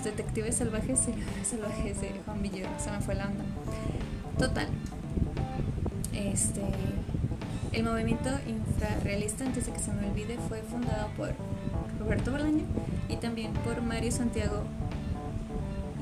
detectives 0.06 0.56
salvajes 0.56 1.02
y 1.10 1.20
los 1.20 1.48
salvajes 1.50 2.00
de 2.00 2.14
Juan 2.26 2.42
Villero, 2.42 2.70
se 2.80 2.90
me 2.90 3.02
fue 3.02 3.16
la 3.16 3.26
onda. 3.26 3.44
Total. 4.40 4.70
Este, 6.14 6.62
el 7.74 7.84
movimiento 7.84 8.30
infrarrealista, 8.48 9.44
antes 9.44 9.66
de 9.66 9.74
que 9.74 9.80
se 9.80 9.92
me 9.92 10.10
olvide, 10.10 10.38
fue 10.48 10.62
fundado 10.62 11.10
por 11.18 11.34
Roberto 12.00 12.32
Bolaño 12.32 12.64
y 13.10 13.18
también 13.18 13.52
por 13.66 13.82
Mario 13.82 14.14
Santiago 14.14 14.64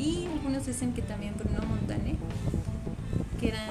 y 0.06 0.28
algunos 0.32 0.68
dicen 0.68 0.94
que 0.94 1.02
también 1.02 1.34
Bruno 1.36 1.66
Montane, 1.66 2.16
que 3.40 3.48
eran 3.50 3.70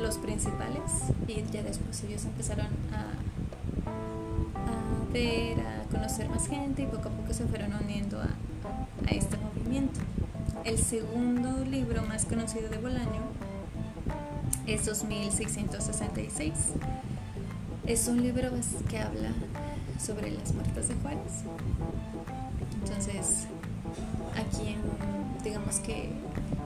los 0.00 0.18
principales 0.18 0.82
y 1.26 1.42
ya 1.50 1.62
después 1.64 2.04
ellos 2.04 2.24
empezaron 2.24 2.68
a, 2.92 3.10
a 4.60 5.12
ver, 5.12 5.58
a 5.58 5.82
conocer 5.90 6.28
más 6.28 6.46
gente 6.46 6.82
y 6.82 6.86
poco 6.86 7.08
a 7.08 7.12
poco 7.12 7.34
se 7.34 7.44
fueron 7.46 7.74
uniendo 7.74 8.20
a, 8.20 8.28
a 9.06 9.10
este 9.10 9.36
movimiento. 9.38 9.98
El 10.64 10.78
segundo 10.78 11.64
libro 11.64 12.04
más 12.04 12.24
conocido 12.24 12.68
de 12.68 12.78
Bolaño 12.78 13.22
es 14.66 14.86
2666. 14.86 16.52
Es 17.84 18.06
un 18.06 18.22
libro 18.22 18.50
que 18.88 18.98
habla 19.00 19.32
sobre 20.00 20.30
las 20.30 20.54
muertas 20.54 20.88
de 20.88 20.94
Juárez. 20.94 21.42
Entonces, 22.84 23.47
que 25.76 26.08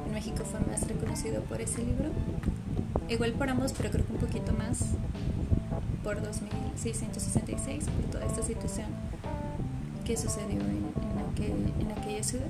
en 0.06 0.12
México 0.14 0.44
fue 0.44 0.60
más 0.60 0.86
reconocido 0.86 1.42
por 1.42 1.60
ese 1.60 1.82
libro. 1.82 2.10
Igual 3.08 3.32
por 3.32 3.48
ambos, 3.48 3.72
pero 3.72 3.90
creo 3.90 4.06
que 4.06 4.12
un 4.12 4.18
poquito 4.18 4.52
más 4.52 4.94
por 6.04 6.22
2666, 6.22 7.84
por 7.84 8.10
toda 8.10 8.24
esta 8.26 8.42
situación 8.42 8.86
que 10.04 10.16
sucedió 10.16 10.60
en, 10.60 10.92
en, 11.80 11.92
aquella 11.92 12.22
ciudad. 12.22 12.46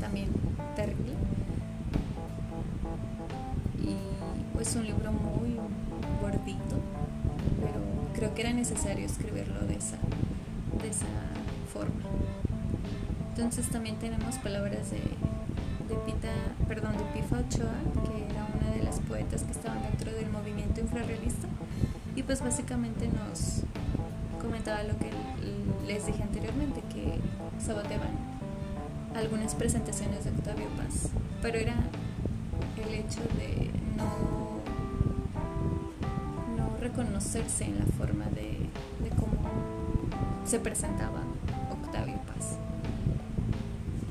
También 0.00 0.28
terrible. 0.76 1.12
Y 3.82 3.96
pues 4.54 4.74
un 4.76 4.86
libro 4.86 5.12
muy 5.12 5.56
gordito, 6.20 6.76
pero 7.60 7.80
creo 8.14 8.34
que 8.34 8.42
era 8.42 8.52
necesario 8.52 9.06
escribirlo 9.06 9.60
de 9.60 9.76
esa, 9.76 9.98
de 10.82 10.88
esa 10.88 11.06
forma. 11.72 12.39
Entonces 13.40 13.68
también 13.72 13.96
tenemos 13.96 14.36
palabras 14.36 14.90
de, 14.90 14.98
de 14.98 15.94
Pita, 16.04 16.28
perdón, 16.68 16.92
de 16.92 17.04
Pifa 17.14 17.38
Ochoa, 17.38 17.72
que 18.04 18.26
era 18.26 18.46
una 18.60 18.70
de 18.76 18.82
las 18.82 19.00
poetas 19.00 19.44
que 19.44 19.52
estaban 19.52 19.82
dentro 19.82 20.12
del 20.12 20.28
movimiento 20.28 20.80
infrarrealista. 20.82 21.48
Y 22.14 22.22
pues 22.22 22.42
básicamente 22.42 23.08
nos 23.08 23.62
comentaba 24.42 24.82
lo 24.82 24.98
que 24.98 25.10
les 25.86 26.04
dije 26.04 26.22
anteriormente, 26.22 26.82
que 26.92 27.18
saboteaban 27.64 28.10
algunas 29.16 29.54
presentaciones 29.54 30.24
de 30.24 30.32
Octavio 30.32 30.68
Paz. 30.76 31.08
Pero 31.40 31.56
era 31.56 31.76
el 32.76 32.92
hecho 32.92 33.20
de 33.38 33.70
no, 33.96 34.60
no 36.58 36.76
reconocerse 36.76 37.64
en 37.64 37.78
la 37.78 37.86
forma 37.86 38.26
de, 38.26 38.68
cómo 39.16 39.32
se 40.44 40.60
presentaba. 40.60 41.29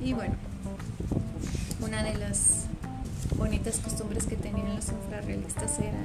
Y 0.09 0.13
bueno, 0.13 0.33
una 1.85 2.01
de 2.01 2.17
las 2.17 2.65
bonitas 3.37 3.77
costumbres 3.77 4.25
que 4.25 4.35
tenían 4.37 4.75
los 4.75 4.89
infrarrealistas 4.89 5.77
era 5.77 6.01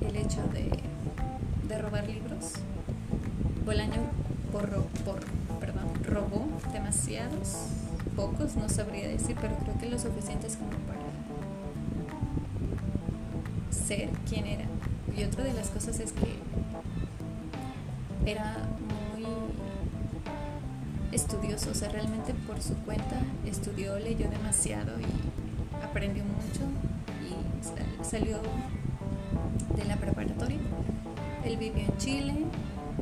el 0.00 0.16
hecho 0.16 0.42
de, 0.52 1.78
robar 1.80 2.08
libros. 2.08 2.54
Bolaño 3.64 4.00
por, 4.50 4.68
por, 5.04 5.20
perdón, 5.60 5.86
robó 6.02 6.48
demasiados, 6.72 7.68
pocos, 8.16 8.56
no 8.56 8.68
sabría 8.68 9.06
decir, 9.06 9.36
pero 9.40 9.54
creo 9.58 9.78
que 9.78 9.88
lo 9.90 9.96
suficientes 10.00 10.56
como 10.56 10.70
para 10.70 10.98
ser 13.70 14.08
quien 14.28 14.44
era. 14.44 14.64
Y 15.16 15.22
otra 15.22 15.44
de 15.44 15.52
las 15.52 15.68
cosas 15.68 16.00
es 16.00 16.10
que 16.10 16.34
era 18.28 18.56
o 21.66 21.74
sea, 21.74 21.88
realmente 21.88 22.34
por 22.46 22.60
su 22.62 22.74
cuenta 22.84 23.20
estudió, 23.44 23.98
leyó 23.98 24.30
demasiado 24.30 24.92
y 25.00 25.84
aprendió 25.84 26.22
mucho 26.24 26.60
y 27.26 28.04
salió 28.04 28.38
de 29.76 29.84
la 29.84 29.96
preparatoria. 29.96 30.58
Él 31.44 31.56
vivió 31.56 31.82
en 31.82 31.96
Chile, 31.98 32.34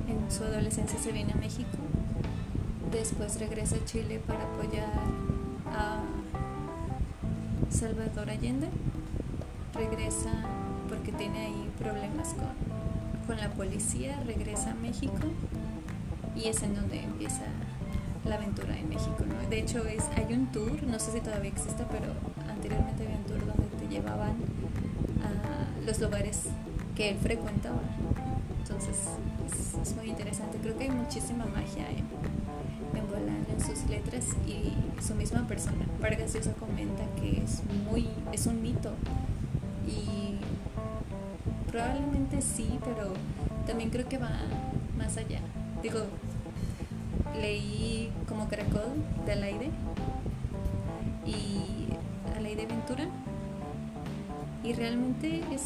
en 0.09 0.31
su 0.31 0.45
adolescencia 0.45 0.99
se 0.99 1.13
viene 1.13 1.33
a 1.33 1.37
México, 1.37 1.77
después 2.91 3.39
regresa 3.39 3.77
a 3.77 3.85
Chile 3.85 4.21
para 4.27 4.43
apoyar 4.45 4.91
a 5.75 6.01
Salvador 7.69 8.31
Allende, 8.31 8.69
regresa 9.75 10.31
porque 10.89 11.13
tiene 11.13 11.47
ahí 11.47 11.71
problemas 11.79 12.35
con, 12.35 13.27
con 13.27 13.37
la 13.37 13.51
policía, 13.51 14.19
regresa 14.27 14.71
a 14.71 14.75
México 14.75 15.19
y 16.35 16.49
es 16.49 16.63
en 16.63 16.75
donde 16.75 17.03
empieza 17.03 17.43
la 18.27 18.37
aventura 18.37 18.77
en 18.77 18.89
México, 18.89 19.25
¿no? 19.27 19.49
De 19.49 19.59
hecho, 19.59 19.85
es, 19.87 20.05
hay 20.17 20.33
un 20.35 20.47
tour, 20.53 20.83
no 20.83 20.99
sé 20.99 21.13
si 21.13 21.21
todavía 21.21 21.51
existe, 21.51 21.85
pero 21.91 22.13
anteriormente 22.51 23.05
había 23.05 23.17
un 23.17 23.25
tour 23.25 23.47
donde 23.47 23.77
te 23.77 23.89
llevaban 23.89 24.35
a 25.23 25.87
los 25.87 26.01
lugares 26.01 26.43
que 26.95 27.11
él 27.11 27.19
frecuentaba. 27.19 27.81
Entonces, 28.59 28.97
es, 29.83 29.95
muy 29.95 30.11
interesante. 30.11 30.59
Creo 30.59 30.77
que 30.77 30.85
hay 30.85 30.91
muchísima 30.91 31.47
magia 31.47 31.89
en, 31.91 32.07
en 32.99 33.09
Bolaño, 33.09 33.47
en 33.53 33.61
sus 33.61 33.89
letras 33.89 34.25
y 34.47 34.73
su 35.03 35.15
misma 35.15 35.47
persona. 35.47 35.87
Vargas 36.01 36.35
Llosa 36.35 36.53
comenta 36.55 37.05
que 37.21 37.43
es 37.43 37.63
muy, 37.89 38.09
es 38.33 38.47
un 38.47 38.61
mito 38.63 38.93
y 39.87 40.39
probablemente 41.71 42.43
sí, 42.43 42.79
pero 42.85 43.13
también 43.67 43.91
creo 43.91 44.09
que 44.09 44.19
va 44.19 44.31
más 44.99 45.17
allá. 45.17 45.41
Digo, 45.83 46.01
leí 47.41 48.13
como 48.29 48.49
caracol 48.49 48.93
de 49.25 49.33
Alaide 49.33 49.71
y 51.27 51.89
Alaide 52.37 52.67
Ventura 52.67 53.07
y 54.63 54.73
realmente 54.73 55.43
es 55.53 55.63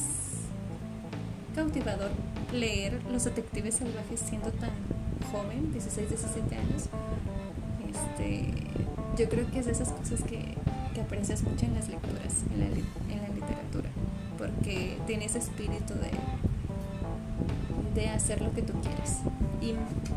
cautivador 1.55 2.11
leer 2.53 3.01
Los 3.11 3.25
Detectives 3.25 3.77
Salvajes 3.77 4.21
siendo 4.21 4.51
tan 4.53 4.71
joven, 5.33 5.73
16, 5.73 6.09
17 6.09 6.55
años. 6.55 6.89
Este, 7.89 8.53
yo 9.17 9.29
creo 9.29 9.51
que 9.51 9.61
es 9.61 9.67
de 9.67 9.73
esas 9.73 9.89
cosas 9.91 10.23
que, 10.23 10.55
que 10.95 11.01
aprecias 11.01 11.43
mucho 11.43 11.67
en 11.67 11.75
las 11.75 11.89
lecturas, 11.89 12.45
en 12.53 12.61
la, 12.61 12.67
en 12.67 13.23
la 13.23 13.29
literatura, 13.29 13.91
porque 14.39 14.99
tiene 15.07 15.27
ese 15.27 15.39
espíritu 15.39 15.95
de 15.95 16.11
hacer 18.09 18.41
lo 18.41 18.53
que 18.53 18.63
tú 18.63 18.73
quieres. 18.81 19.19
Y 19.61 19.75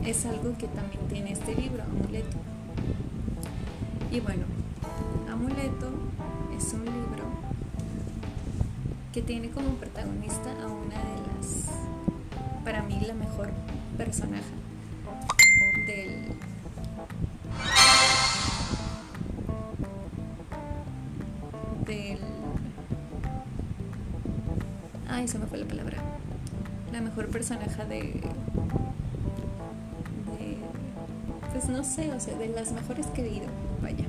es 0.08 0.26
algo 0.26 0.58
que 0.58 0.68
también 0.68 1.08
tiene 1.10 1.34
este 1.34 1.56
libro, 1.56 1.84
Amuleto. 1.84 2.38
Y 4.12 4.20
bueno, 4.20 4.46
Amuleto 5.32 5.90
es 6.56 6.74
un 6.74 6.86
libro 6.86 7.26
que 9.12 9.22
tiene 9.22 9.50
como 9.50 9.70
protagonista 9.76 10.52
a 10.62 10.68
una 10.68 10.96
de 10.96 11.18
las, 11.28 11.70
para 12.64 12.84
mí, 12.84 13.00
la 13.06 13.14
mejor 13.14 13.50
personaje 13.98 14.44
del... 15.88 16.30
del... 21.86 22.20
Ay, 25.10 25.28
se 25.28 25.38
me 25.38 25.46
fue 25.46 25.60
la 25.60 25.68
palabra 25.68 25.98
la 26.94 27.02
mejor 27.02 27.28
personaje 27.28 27.84
de, 27.86 27.96
de 27.96 28.22
pues 31.52 31.68
no 31.68 31.84
sé, 31.84 32.12
o 32.12 32.20
sea, 32.20 32.36
de 32.36 32.50
las 32.50 32.72
mejores 32.72 33.08
que 33.08 33.22
he 33.22 33.24
leído, 33.26 33.48
vaya. 33.82 34.06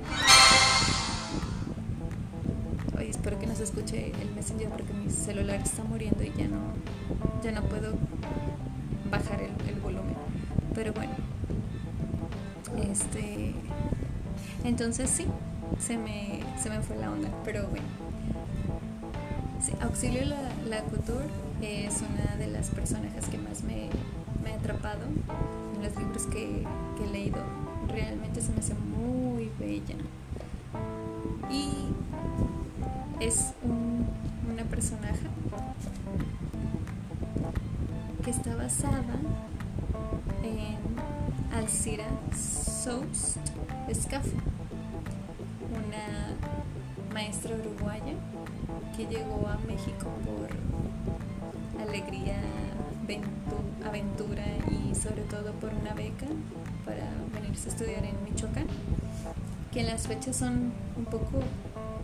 Oye, 2.96 3.08
espero 3.08 3.38
que 3.38 3.46
no 3.46 3.54
se 3.54 3.64
escuche 3.64 4.12
el 4.20 4.34
Messenger 4.34 4.68
porque 4.68 4.92
mi 4.92 5.10
celular 5.10 5.60
está 5.64 5.82
muriendo 5.82 6.22
y 6.22 6.32
ya 6.36 6.46
no, 6.46 6.60
ya 7.42 7.52
no 7.52 7.62
puedo 7.62 7.94
bajar 9.10 9.40
el, 9.40 9.68
el 9.68 9.80
volumen. 9.80 10.14
Pero 10.74 10.92
bueno, 10.92 11.14
este, 12.90 13.54
entonces 14.62 15.08
sí, 15.08 15.26
se 15.78 15.96
me, 15.96 16.40
se 16.62 16.68
me 16.68 16.82
fue 16.82 16.96
la 16.96 17.10
onda, 17.10 17.30
pero 17.44 17.66
bueno. 17.68 17.86
Sí, 19.62 19.72
Auxilio 19.80 20.26
la, 20.26 20.36
la 20.68 20.82
Couture 20.82 21.24
es 21.64 22.02
una 22.02 22.36
de 22.36 22.46
las 22.48 22.68
personajes 22.68 23.26
que 23.26 23.38
más 23.38 23.62
me, 23.62 23.88
ha 24.50 24.56
atrapado 24.56 25.00
en 25.74 25.82
los 25.82 25.96
libros 25.96 26.22
que, 26.26 26.64
he 27.02 27.06
leído. 27.06 27.38
Realmente 27.88 28.40
se 28.40 28.52
me 28.52 28.58
hace 28.58 28.74
muy 28.74 29.50
bella. 29.58 29.96
Y 31.50 31.70
es 33.20 33.52
una 33.62 34.64
personaje 34.64 35.26
que 38.24 38.30
está 38.30 38.54
basada 38.56 39.16
en 40.42 40.76
Alcira 41.56 42.06
Soust 42.34 43.38
Escafo, 43.88 44.30
una 45.70 46.34
maestra 47.12 47.54
uruguaya 47.54 48.14
que 48.96 49.06
llegó 49.06 49.46
a 49.46 49.58
México 49.66 50.10
por 50.24 50.73
alegría, 51.80 52.36
aventura 53.86 54.44
y 54.70 54.94
sobre 54.94 55.22
todo 55.22 55.52
por 55.54 55.72
una 55.74 55.94
beca 55.94 56.26
para 56.84 57.10
venirse 57.34 57.68
a 57.68 57.72
estudiar 57.72 58.04
en 58.04 58.22
Michoacán, 58.24 58.66
que 59.72 59.82
las 59.82 60.06
fechas 60.06 60.36
son 60.36 60.72
un 60.96 61.04
poco, 61.04 61.42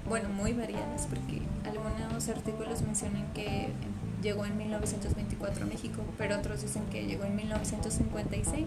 bueno, 0.09 0.28
muy 0.28 0.52
variadas, 0.52 1.06
porque 1.06 1.42
algunos 1.64 2.28
artículos 2.28 2.83
mencionan 2.83 3.33
que 3.33 3.68
llegó 4.22 4.44
en 4.44 4.56
1924 4.56 5.64
a 5.64 5.66
México, 5.66 6.02
pero 6.18 6.37
otros 6.37 6.62
dicen 6.62 6.85
que 6.90 7.06
llegó 7.06 7.24
en 7.24 7.37
1956 7.37 8.66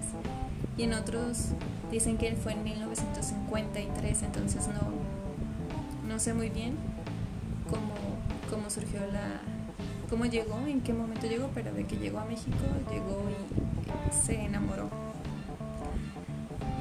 y 0.78 0.84
en 0.84 0.94
otros 0.94 1.50
dicen 1.92 2.18
que 2.18 2.28
él 2.28 2.38
fue 2.38 2.54
en 2.54 2.64
1953, 2.64 4.24
entonces 4.24 4.68
no, 4.68 6.08
no 6.08 6.20
sé 6.20 6.34
muy 6.34 6.50
bien 6.50 6.76
cómo, 7.70 7.94
cómo 8.50 8.70
surgió 8.70 9.00
la, 9.12 9.42
cómo 10.10 10.26
llegó, 10.26 10.60
en 10.68 10.82
qué 10.82 10.94
momento 10.94 11.28
llegó, 11.28 11.50
pero 11.54 11.74
de 11.74 11.86
que 11.86 11.98
llegó 11.98 12.20
a 12.20 12.26
México, 12.26 12.58
llegó 12.92 13.24
y 13.30 14.14
se 14.14 14.42
enamoró. 14.42 14.90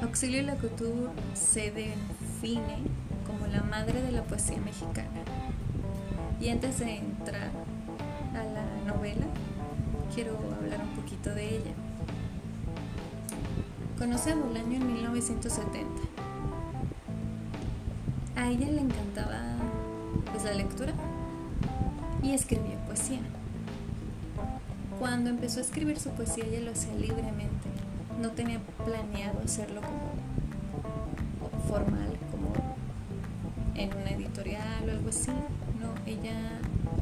Auxilio 0.01 0.43
Lacouture 0.43 1.11
se 1.33 1.71
define 1.71 2.77
como 3.25 3.47
la 3.47 3.63
madre 3.63 4.01
de 4.01 4.11
la 4.11 4.23
poesía 4.23 4.57
mexicana. 4.59 5.23
Y 6.39 6.49
antes 6.49 6.79
de 6.79 6.97
entrar 6.97 7.51
a 8.33 8.43
la 8.43 8.93
novela, 8.93 9.25
quiero 10.13 10.37
hablar 10.59 10.81
un 10.81 11.01
poquito 11.01 11.33
de 11.33 11.55
ella. 11.55 11.71
Conoce 13.97 14.31
a 14.31 14.35
Bolaño 14.35 14.75
en 14.75 14.93
1970. 14.93 15.87
A 18.35 18.49
ella 18.49 18.67
le 18.67 18.81
encantaba 18.81 19.39
pues, 20.31 20.43
la 20.43 20.53
lectura 20.53 20.93
y 22.21 22.33
escribía 22.33 22.82
poesía. 22.93 23.21
Cuando 24.99 25.31
empezó 25.31 25.59
a 25.59 25.63
escribir 25.63 25.99
su 25.99 26.09
poesía 26.11 26.45
ella 26.45 26.61
lo 26.61 26.71
hacía 26.71 26.93
libremente, 26.93 27.67
no 28.21 28.29
tenía 28.31 28.59
planeado 28.85 29.39
hacerlo 29.43 29.81
como 29.81 31.59
formal, 31.67 32.15
como 32.29 32.53
en 33.73 33.89
una 33.97 34.11
editorial 34.11 34.87
o 34.87 34.91
algo 34.91 35.09
así. 35.09 35.31
No, 35.31 35.89
ella 36.05 36.35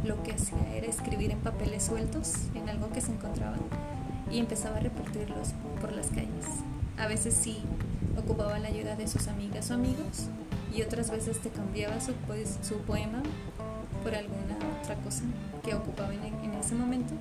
lo 0.05 0.23
que 0.23 0.31
hacía 0.31 0.75
era 0.75 0.87
escribir 0.87 1.31
en 1.31 1.39
papeles 1.39 1.83
sueltos, 1.83 2.35
en 2.55 2.69
algo 2.69 2.89
que 2.91 3.01
se 3.01 3.11
encontraba, 3.11 3.57
y 4.31 4.39
empezaba 4.39 4.77
a 4.77 4.79
repartirlos 4.79 5.49
por 5.81 5.91
las 5.91 6.07
calles. 6.07 6.47
A 6.97 7.07
veces 7.07 7.33
sí 7.33 7.59
ocupaba 8.17 8.59
la 8.59 8.69
ayuda 8.69 8.95
de 8.95 9.09
sus 9.09 9.27
amigas 9.27 9.69
o 9.71 9.73
amigos, 9.73 10.29
y 10.73 10.83
otras 10.83 11.11
veces 11.11 11.39
te 11.39 11.49
cambiaba 11.49 11.99
su, 11.99 12.13
su 12.63 12.77
poema 12.83 13.21
por 14.03 14.15
alguna 14.15 14.55
otra 14.81 14.95
cosa 14.95 15.23
que 15.63 15.73
ocupaba 15.75 16.13
en, 16.13 16.23
en 16.43 16.53
ese 16.55 16.75
momento. 16.75 17.13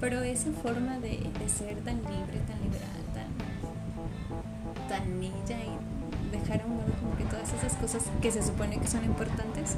Pero 0.00 0.22
esa 0.22 0.50
forma 0.62 0.98
de, 0.98 1.18
ser 1.48 1.76
tan 1.80 1.96
libre, 1.96 2.38
tan 2.46 2.60
liberal, 2.62 3.02
tan, 3.14 4.88
tan 4.88 5.20
niña 5.20 5.34
y 5.48 6.30
dejar 6.30 6.62
a 6.62 6.66
un 6.66 6.78
lado 6.78 6.92
como 7.00 7.16
que 7.16 7.24
todas 7.24 7.52
esas 7.52 7.74
cosas 7.74 8.04
que 8.22 8.30
se 8.30 8.42
supone 8.42 8.78
que 8.78 8.86
son 8.86 9.04
importantes, 9.04 9.76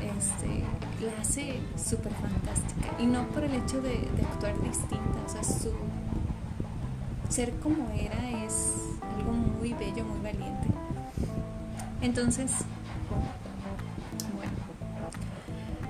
este, 0.00 0.64
la 1.04 1.20
hace 1.20 1.60
súper 1.76 2.12
fantástica. 2.14 2.88
Y 2.98 3.06
no 3.06 3.28
por 3.28 3.44
el 3.44 3.54
hecho 3.54 3.80
de, 3.80 3.90
de, 3.90 4.22
actuar 4.32 4.60
distinta, 4.60 5.18
o 5.24 5.28
sea, 5.28 5.44
su 5.44 5.72
ser 7.28 7.52
como 7.60 7.90
era 7.90 8.44
es 8.44 8.74
algo 9.16 9.32
muy 9.32 9.72
bello, 9.74 10.04
muy 10.04 10.20
valiente. 10.20 10.66
Entonces, 12.00 12.50
bueno, 14.34 14.52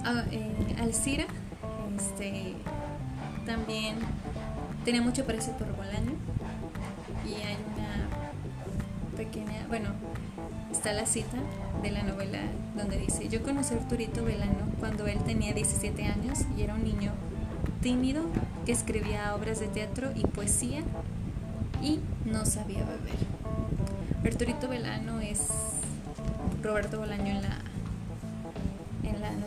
ah, 0.05 0.25
eh, 0.31 0.52
Alcira 0.81 1.27
este, 1.97 2.55
también 3.47 3.97
tenía 4.85 5.03
mucho 5.03 5.25
parecido 5.25 5.57
por 5.57 5.77
Bolaño 5.77 6.13
y 7.27 7.35
hay 7.35 7.57
una 7.75 9.17
pequeña, 9.17 9.67
bueno, 9.69 9.91
está 10.71 10.93
la 10.93 11.07
cita 11.07 11.37
de 11.83 11.91
la 11.91 12.03
novela 12.03 12.41
donde 12.77 12.99
dice, 12.99 13.29
yo 13.29 13.43
conocí 13.43 13.75
a 13.75 13.79
Arturito 13.79 14.25
Velano 14.25 14.67
cuando 14.81 15.07
él 15.07 15.19
tenía 15.25 15.53
17 15.53 16.05
años 16.05 16.41
y 16.57 16.63
era 16.63 16.75
un 16.75 16.85
niño 16.85 17.13
tímido 17.81 18.23
que 18.65 18.73
escribía 18.73 19.35
obras 19.35 19.61
de 19.61 19.69
teatro 19.69 20.11
y 20.15 20.23
poesía 20.27 20.83
y 21.83 22.01
no 22.25 22.47
sabía 22.47 22.85
beber. 22.85 23.43
Arturito 24.25 24.69
Velano 24.69 25.21
es 25.21 25.49
Roberto 26.63 26.99
Bolaño 26.99 27.27
en 27.27 27.43
la, 27.43 27.49
en 27.49 27.65
la 27.65 27.72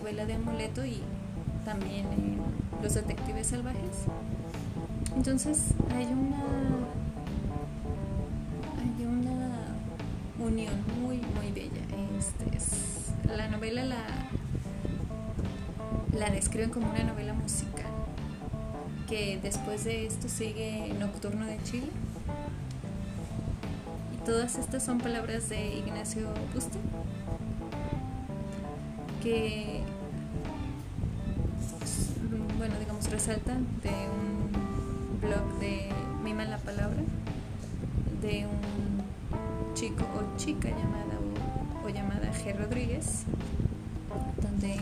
novela 0.06 0.28
de 0.28 0.36
Amuleto 0.36 0.86
y 0.86 1.02
también 1.66 2.06
en 2.14 2.38
Los 2.84 2.94
Detectives 2.94 3.48
Salvajes. 3.48 4.06
Entonces 5.16 5.72
hay 5.96 6.06
una 6.06 6.44
hay 8.78 9.06
una 9.08 9.66
unión 10.38 10.76
muy, 11.02 11.18
muy 11.18 11.52
bella. 11.52 11.82
Este 12.20 12.56
es, 12.56 13.14
la 13.36 13.48
novela 13.48 13.84
la, 13.84 14.04
la 16.14 16.30
describen 16.30 16.70
como 16.70 16.92
una 16.92 17.04
novela 17.04 17.34
musical, 17.34 17.90
que 19.10 19.40
después 19.42 19.86
de 19.86 20.06
esto 20.06 20.30
sigue 20.30 20.94
Nocturno 21.00 21.48
de 21.48 21.58
Chile. 21.64 21.90
Y 24.14 24.24
todas 24.24 24.56
estas 24.60 24.86
son 24.86 25.00
palabras 25.00 25.50
de 25.50 25.78
Ignacio 25.78 26.28
Busto, 26.54 26.78
que, 29.24 29.82
resaltan 33.26 33.66
de 33.82 33.90
un 33.90 35.20
blog 35.20 35.60
de 35.60 35.90
Mima 36.24 36.46
la 36.46 36.60
Palabra, 36.60 37.02
de 38.22 38.46
un 38.46 39.74
chico 39.74 40.04
o 40.04 40.38
chica 40.38 40.70
llamada 40.70 41.18
o, 41.84 41.90
llamada 41.90 42.32
G. 42.32 42.56
Rodríguez, 42.56 43.24
donde 44.44 44.78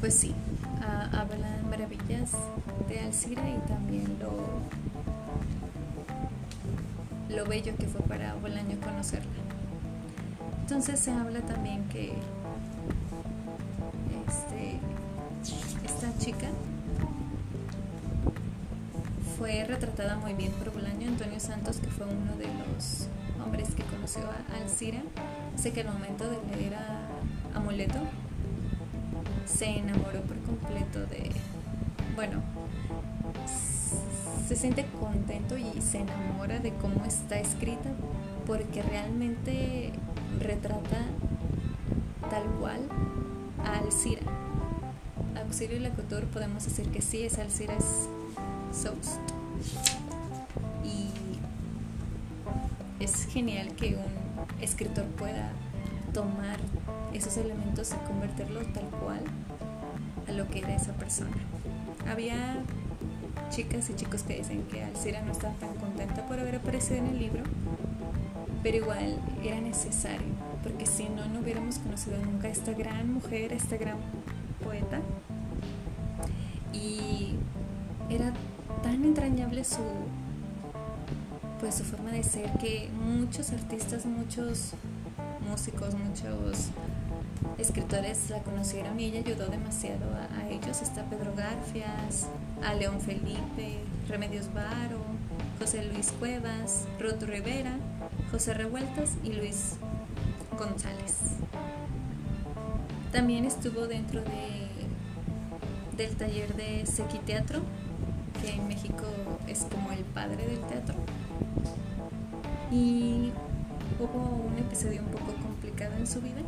pues 0.00 0.14
sí, 0.14 0.34
hablan 1.12 1.70
maravillas 1.70 2.32
de 2.88 2.98
Alcira 2.98 3.42
y 3.50 3.58
también 3.68 4.18
lo, 4.18 4.32
lo 7.36 7.44
bello 7.44 7.76
que 7.76 7.86
fue 7.86 8.00
para 8.00 8.34
Bolaño 8.34 8.80
conocerla. 8.80 9.30
Entonces 10.62 10.98
se 10.98 11.12
habla 11.12 11.40
también 11.42 11.84
que 11.88 12.14
este, 14.26 14.80
esta 15.84 16.18
chica 16.18 16.48
fue 19.38 19.64
retratada 19.64 20.16
muy 20.16 20.32
bien 20.32 20.52
por 20.52 20.72
Bolaño 20.72 21.08
Antonio 21.08 21.38
Santos, 21.40 21.76
que 21.78 21.88
fue 21.88 22.06
uno 22.06 22.36
de 22.36 22.46
los 22.46 23.06
hombres 23.44 23.74
que 23.74 23.82
conoció 23.82 24.22
a 24.22 24.62
Alcira. 24.62 25.02
Sé 25.56 25.72
que 25.72 25.82
al 25.82 25.92
momento 25.92 26.24
de 26.24 26.38
leer 26.56 26.74
a 26.74 27.08
Amuleto, 27.54 27.98
se 29.44 29.66
enamoró 29.78 30.22
por 30.22 30.38
completo 30.40 31.00
de, 31.06 31.30
bueno, 32.14 32.42
se 34.48 34.56
siente 34.56 34.86
contento 35.00 35.56
y 35.58 35.80
se 35.82 35.98
enamora 35.98 36.58
de 36.58 36.72
cómo 36.74 37.04
está 37.04 37.38
escrita 37.38 37.90
porque 38.46 38.82
realmente 38.82 39.92
retrata 40.40 40.98
tal 42.30 42.44
cual 42.58 42.80
a 43.64 43.78
Alcira. 43.78 44.22
Auxilio 45.42 45.76
y 45.76 45.80
Lacotur 45.80 46.24
podemos 46.24 46.64
decir 46.64 46.88
que 46.88 47.02
sí, 47.02 47.22
es 47.22 47.38
Alcira 47.38 47.74
es 47.74 48.08
Y 50.84 51.10
es 53.02 53.26
genial 53.26 53.74
que 53.74 53.96
un 53.96 54.62
escritor 54.62 55.04
pueda 55.04 55.50
tomar 56.12 56.58
esos 57.12 57.36
elementos 57.36 57.92
y 57.92 58.06
convertirlos 58.06 58.72
tal 58.72 58.84
cual 59.02 59.20
a 60.28 60.32
lo 60.32 60.48
que 60.48 60.60
era 60.60 60.74
esa 60.74 60.92
persona. 60.92 61.36
Había 62.08 62.62
chicas 63.50 63.90
y 63.90 63.94
chicos 63.94 64.22
que 64.22 64.38
dicen 64.38 64.62
que 64.70 64.82
Alcira 64.82 65.22
no 65.22 65.32
estaba 65.32 65.54
tan 65.54 65.74
contenta 65.74 66.26
por 66.26 66.38
haber 66.38 66.56
aparecido 66.56 66.96
en 66.96 67.06
el 67.08 67.18
libro, 67.18 67.42
pero 68.62 68.76
igual 68.76 69.18
era 69.42 69.60
necesario, 69.60 70.26
porque 70.62 70.86
si 70.86 71.08
no, 71.08 71.26
no 71.28 71.40
hubiéramos 71.40 71.78
conocido 71.78 72.18
nunca 72.18 72.48
a 72.48 72.50
esta 72.50 72.72
gran 72.72 73.12
mujer, 73.12 73.52
a 73.52 73.56
esta 73.56 73.76
gran 73.76 73.98
su 79.64 79.82
pues 81.60 81.74
su 81.76 81.84
forma 81.84 82.10
de 82.10 82.22
ser 82.22 82.50
que 82.58 82.88
muchos 83.00 83.50
artistas, 83.50 84.04
muchos 84.04 84.72
músicos, 85.48 85.94
muchos 85.94 86.70
escritores 87.58 88.28
la 88.30 88.42
conocieron 88.42 89.00
y 89.00 89.06
ella 89.06 89.20
ayudó 89.20 89.46
demasiado 89.46 90.04
a, 90.14 90.48
ellos. 90.48 90.82
Está 90.82 91.04
Pedro 91.04 91.34
Garfias, 91.34 92.28
a 92.62 92.74
León 92.74 93.00
Felipe, 93.00 93.78
Remedios 94.08 94.52
Varo, 94.52 95.00
José 95.58 95.84
Luis 95.84 96.12
Cuevas, 96.12 96.84
Roto 97.00 97.26
Rivera, 97.26 97.76
José 98.30 98.54
Revueltas 98.54 99.16
y 99.24 99.32
Luis 99.32 99.76
González. 100.58 101.16
También 103.12 103.44
estuvo 103.44 103.86
dentro 103.86 104.20
de, 104.20 105.96
del 105.96 106.16
taller 106.16 106.54
de 106.54 106.84
Teatro, 107.24 107.62
que 108.42 108.50
en 108.50 108.68
México 108.68 109.04
es 109.46 109.66
como 109.70 109.92
el 109.92 110.04
padre 110.04 110.46
del 110.46 110.60
teatro. 110.60 110.94
Y 112.70 113.30
hubo 113.98 114.46
un 114.46 114.58
episodio 114.58 115.00
un 115.02 115.08
poco 115.08 115.32
complicado 115.42 115.94
en 115.96 116.06
su 116.06 116.20
vida 116.20 116.42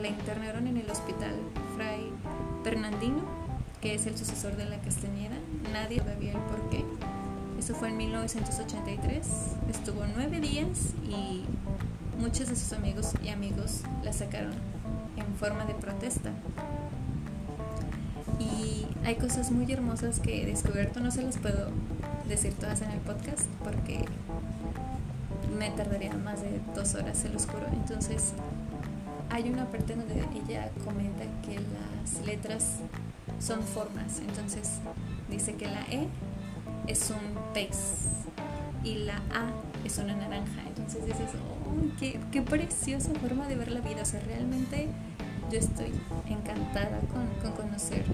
la 0.00 0.08
internaron 0.08 0.66
en 0.66 0.76
el 0.76 0.90
hospital 0.90 1.34
Fray 1.74 2.12
Fernandino, 2.62 3.22
que 3.80 3.94
es 3.94 4.06
el 4.06 4.16
sucesor 4.16 4.56
de 4.56 4.66
la 4.66 4.78
Castañeda. 4.78 5.36
Nadie 5.72 5.98
sabía 5.98 6.32
el 6.32 6.38
por 6.38 6.68
qué. 6.70 6.84
Eso 7.58 7.74
fue 7.74 7.88
en 7.88 7.96
1983. 7.96 9.26
Estuvo 9.70 10.04
nueve 10.14 10.40
días 10.40 10.92
y 11.08 11.44
muchos 12.18 12.48
de 12.48 12.56
sus 12.56 12.72
amigos 12.72 13.12
y 13.22 13.30
amigos 13.30 13.82
la 14.04 14.12
sacaron 14.12 14.54
en 15.16 15.34
forma 15.36 15.64
de 15.64 15.74
protesta. 15.74 16.30
Hay 19.06 19.14
cosas 19.14 19.52
muy 19.52 19.70
hermosas 19.72 20.18
que 20.18 20.42
he 20.42 20.46
descubierto, 20.46 20.98
no 20.98 21.12
se 21.12 21.22
las 21.22 21.38
puedo 21.38 21.68
decir 22.28 22.52
todas 22.54 22.82
en 22.82 22.90
el 22.90 22.98
podcast 22.98 23.44
porque 23.62 24.04
me 25.56 25.70
tardaría 25.70 26.12
más 26.14 26.42
de 26.42 26.60
dos 26.74 26.96
horas, 26.96 27.16
se 27.16 27.28
los 27.28 27.46
juro. 27.46 27.68
Entonces, 27.72 28.32
hay 29.30 29.48
una 29.48 29.66
parte 29.66 29.94
donde 29.94 30.24
ella 30.34 30.72
comenta 30.84 31.22
que 31.46 31.54
las 31.54 32.26
letras 32.26 32.78
son 33.38 33.62
formas. 33.62 34.18
Entonces 34.26 34.80
dice 35.30 35.54
que 35.54 35.66
la 35.66 35.82
E 35.82 36.08
es 36.88 37.08
un 37.10 37.54
pez 37.54 38.06
y 38.82 39.04
la 39.04 39.18
A 39.18 39.52
es 39.84 39.98
una 39.98 40.16
naranja. 40.16 40.62
Entonces 40.66 41.06
dices, 41.06 41.28
oh, 41.32 42.26
qué, 42.32 42.42
preciosa 42.42 43.12
forma 43.20 43.46
de 43.46 43.54
ver 43.54 43.70
la 43.70 43.82
vida. 43.82 44.02
O 44.02 44.04
sea, 44.04 44.18
realmente 44.18 44.88
yo 45.52 45.60
estoy 45.60 45.92
encantada 46.28 46.98
con 47.12 47.52
conocer 47.52 48.04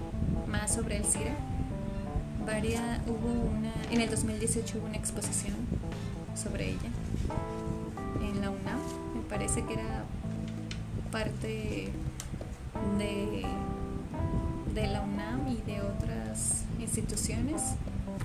más 0.53 0.75
sobre 0.75 0.99
el 0.99 1.05
CIRA. 1.05 1.35
Varia, 2.47 3.01
hubo 3.07 3.33
una, 3.33 3.73
en 3.91 4.01
el 4.01 4.11
2018 4.11 4.79
hubo 4.79 4.87
una 4.87 4.97
exposición 4.97 5.57
sobre 6.35 6.69
ella 6.71 6.91
en 8.21 8.41
la 8.41 8.51
UNAM. 8.51 8.79
Me 9.15 9.23
parece 9.23 9.65
que 9.65 9.75
era 9.75 10.05
parte 11.11 11.89
de, 12.99 13.47
de 14.75 14.87
la 14.89 15.01
UNAM 15.01 15.49
y 15.49 15.63
de 15.63 15.81
otras 15.81 16.65
instituciones 16.79 17.77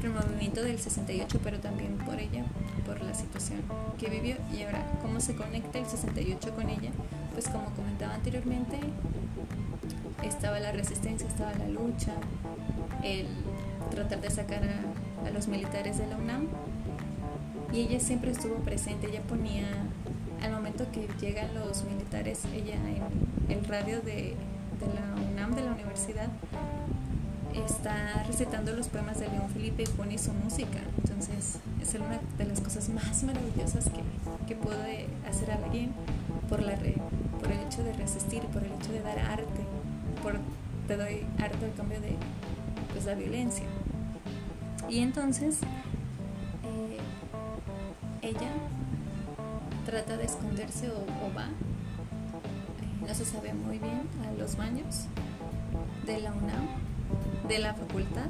el 0.03 0.11
movimiento 0.11 0.61
del 0.61 0.79
68, 0.79 1.39
pero 1.43 1.59
también 1.59 1.97
por 1.97 2.19
ella, 2.19 2.43
por 2.85 3.01
la 3.01 3.13
situación 3.13 3.61
que 3.97 4.09
vivió. 4.09 4.35
Y 4.53 4.63
ahora, 4.63 4.85
¿cómo 5.01 5.19
se 5.19 5.35
conecta 5.35 5.79
el 5.79 5.85
68 5.85 6.51
con 6.55 6.69
ella? 6.69 6.91
Pues 7.37 7.49
como 7.49 7.65
comentaba 7.75 8.15
anteriormente, 8.15 8.79
estaba 10.23 10.59
la 10.59 10.71
resistencia, 10.71 11.27
estaba 11.27 11.53
la 11.53 11.67
lucha, 11.67 12.13
el 13.03 13.27
tratar 13.91 14.21
de 14.21 14.31
sacar 14.31 14.63
a, 14.63 15.29
los 15.29 15.47
militares 15.47 15.99
de 15.99 16.07
la 16.07 16.17
UNAM. 16.17 16.47
Y 17.71 17.81
ella 17.81 17.99
siempre 17.99 18.31
estuvo 18.31 18.55
presente, 18.55 19.09
ella 19.09 19.21
ponía 19.21 19.67
al 20.41 20.51
momento 20.51 20.87
que 20.91 21.07
llegan 21.21 21.53
los 21.53 21.83
militares, 21.83 22.41
ella 22.55 22.73
en 22.73 23.55
el 23.55 23.63
radio 23.65 24.01
de, 24.01 24.33
la 24.95 25.21
UNAM, 25.31 25.53
de 25.53 25.61
la 25.61 25.73
universidad, 25.73 26.29
está 27.53 28.23
recetando 28.25 28.73
los 28.73 28.87
poemas 28.87 29.19
de 29.19 29.27
León 29.27 29.47
Felipe 29.53 29.83
y 29.83 29.85
pone 29.85 30.17
su 30.17 30.33
música. 30.33 30.79
Entonces, 31.03 31.59
es 31.83 31.93
una 31.93 32.19
de 32.39 32.45
las 32.45 32.61
cosas 32.61 32.89
más 32.89 33.21
maravillosas 33.21 33.85
que, 33.91 34.01
que 34.47 34.55
puede 34.55 35.05
hacer 35.29 35.51
alguien 35.51 35.91
por, 36.49 36.63
la 36.63 36.75
por 37.47 37.55
el 37.55 37.65
hecho 37.65 37.81
de 37.81 37.93
resistir, 37.93 38.41
por 38.47 38.61
el 38.61 38.73
hecho 38.73 38.91
de 38.91 39.01
dar 39.01 39.19
arte, 39.19 39.63
por 40.21 40.35
te 40.85 40.97
doy 40.97 41.25
arte 41.41 41.65
al 41.65 41.73
cambio 41.75 42.01
de 42.01 42.15
pues, 42.91 43.05
la 43.05 43.15
violencia. 43.15 43.65
Y 44.89 44.99
entonces, 44.99 45.59
eh, 46.63 46.97
ella 48.21 48.51
trata 49.85 50.17
de 50.17 50.25
esconderse 50.25 50.89
o, 50.89 51.05
va, 51.33 51.45
eh, 51.45 53.07
no 53.07 53.15
se 53.15 53.23
sabe 53.23 53.53
muy 53.53 53.79
bien, 53.79 54.01
a 54.27 54.37
los 54.37 54.57
baños 54.57 55.05
de 56.05 56.19
la 56.19 56.31
UNAM, 56.31 56.67
de 57.47 57.59
la 57.59 57.73
facultad. 57.73 58.29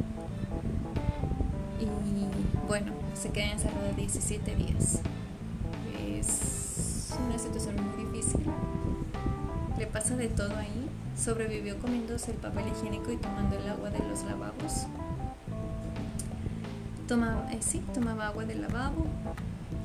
Y 1.79 2.67
bueno, 2.67 2.91
se 3.15 3.29
queda 3.29 3.51
encerrada 3.51 3.91
17 3.93 4.55
días. 4.55 5.01
Es 6.07 7.15
una 7.27 7.39
situación 7.39 7.75
muy 7.75 8.05
difícil. 8.05 8.41
Le 9.77 9.85
pasa 9.87 10.15
de 10.15 10.27
todo 10.27 10.55
ahí. 10.55 10.89
Sobrevivió 11.17 11.79
comiéndose 11.79 12.31
el 12.31 12.37
papel 12.37 12.65
higiénico 12.67 13.11
y 13.11 13.17
tomando 13.17 13.57
el 13.57 13.69
agua 13.69 13.89
de 13.89 13.99
los 13.99 14.23
lavabos. 14.23 14.87
Tomaba, 17.07 17.51
eh, 17.51 17.59
sí, 17.61 17.81
tomaba 17.93 18.27
agua 18.27 18.45
del 18.45 18.61
lavabo, 18.61 19.05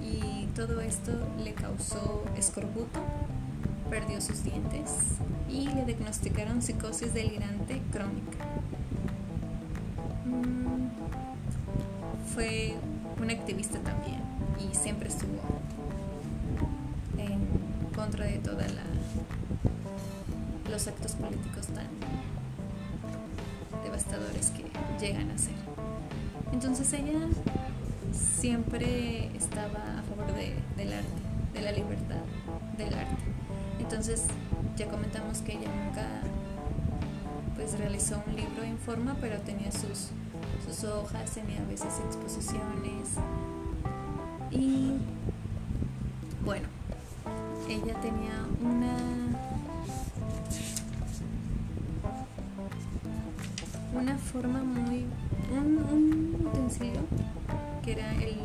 y 0.02 0.46
todo 0.54 0.80
esto 0.80 1.12
le 1.42 1.54
causó 1.54 2.24
escorbuto, 2.36 3.00
perdió 3.88 4.20
sus 4.20 4.42
dientes 4.42 4.90
y 5.48 5.68
le 5.68 5.84
diagnosticaron 5.84 6.62
psicosis 6.62 7.14
delirante 7.14 7.80
crónica. 7.92 8.44
Mm, 10.26 10.88
fue 12.34 12.74
un 13.20 13.30
activista 13.30 13.78
también 13.78 14.20
y 14.58 14.74
siempre 14.74 15.08
estuvo 15.08 15.40
en 17.18 17.40
contra 17.94 18.26
de 18.26 18.38
todos 18.38 18.62
actos 20.88 21.12
políticos 21.12 21.66
tan 21.68 21.88
devastadores 23.82 24.50
que 24.50 24.64
llegan 25.04 25.30
a 25.30 25.38
ser. 25.38 25.54
Entonces 26.52 26.92
ella 26.92 27.20
siempre 28.12 29.34
estaba 29.36 29.98
a 29.98 30.02
favor 30.02 30.32
del 30.34 30.92
arte, 30.92 31.22
de 31.54 31.62
la 31.62 31.72
libertad 31.72 32.22
del 32.76 32.94
arte. 32.94 33.22
Entonces 33.80 34.24
ya 34.76 34.88
comentamos 34.88 35.38
que 35.38 35.52
ella 35.52 35.68
nunca 35.84 36.06
pues 37.54 37.78
realizó 37.78 38.22
un 38.26 38.36
libro 38.36 38.62
en 38.62 38.78
forma, 38.78 39.16
pero 39.20 39.38
tenía 39.40 39.70
sus, 39.70 40.10
sus 40.66 40.84
hojas, 40.84 41.30
tenía 41.30 41.60
a 41.60 41.66
veces 41.66 42.00
exposiciones. 42.06 43.16
Y 44.50 44.98
bueno, 46.44 46.68
ella 47.68 47.94
tenía 48.00 48.46
una 48.60 48.96
forma 54.32 54.62
muy 54.62 55.04
un, 55.52 56.46
utensilio 56.46 57.02
que 57.84 57.92
era 57.92 58.14
el 58.14 58.36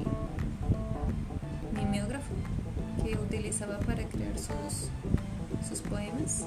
mimeógrafo 1.74 2.34
que 3.02 3.18
utilizaba 3.18 3.80
para 3.80 4.04
crear 4.04 4.38
sus, 4.38 4.90
sus 5.68 5.82
poemas. 5.82 6.46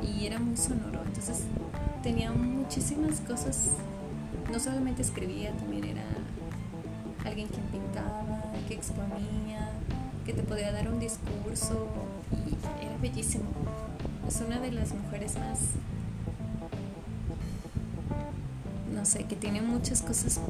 Y 0.00 0.26
era 0.26 0.38
muy 0.38 0.56
sonoro, 0.56 1.02
entonces 1.04 1.44
tenía 2.02 2.30
muchísimas 2.30 3.20
cosas, 3.20 3.70
no 4.52 4.60
solamente 4.60 5.02
escribía, 5.02 5.50
también 5.56 5.84
era 5.84 6.04
alguien 7.24 7.48
que 7.48 7.58
pintaba, 7.72 8.42
que 8.68 8.74
exponía, 8.74 9.72
que 10.24 10.32
te 10.32 10.42
podía 10.42 10.70
dar 10.70 10.88
un 10.88 11.00
discurso 11.00 11.88
y 12.30 12.84
era 12.84 12.96
bellísimo. 12.98 13.46
Es 14.28 14.40
una 14.46 14.60
de 14.60 14.70
las 14.70 14.94
mujeres 14.94 15.36
más, 15.36 15.58
sé, 19.06 19.24
que 19.24 19.36
tiene 19.36 19.62
muchas 19.62 20.02
cosas 20.02 20.40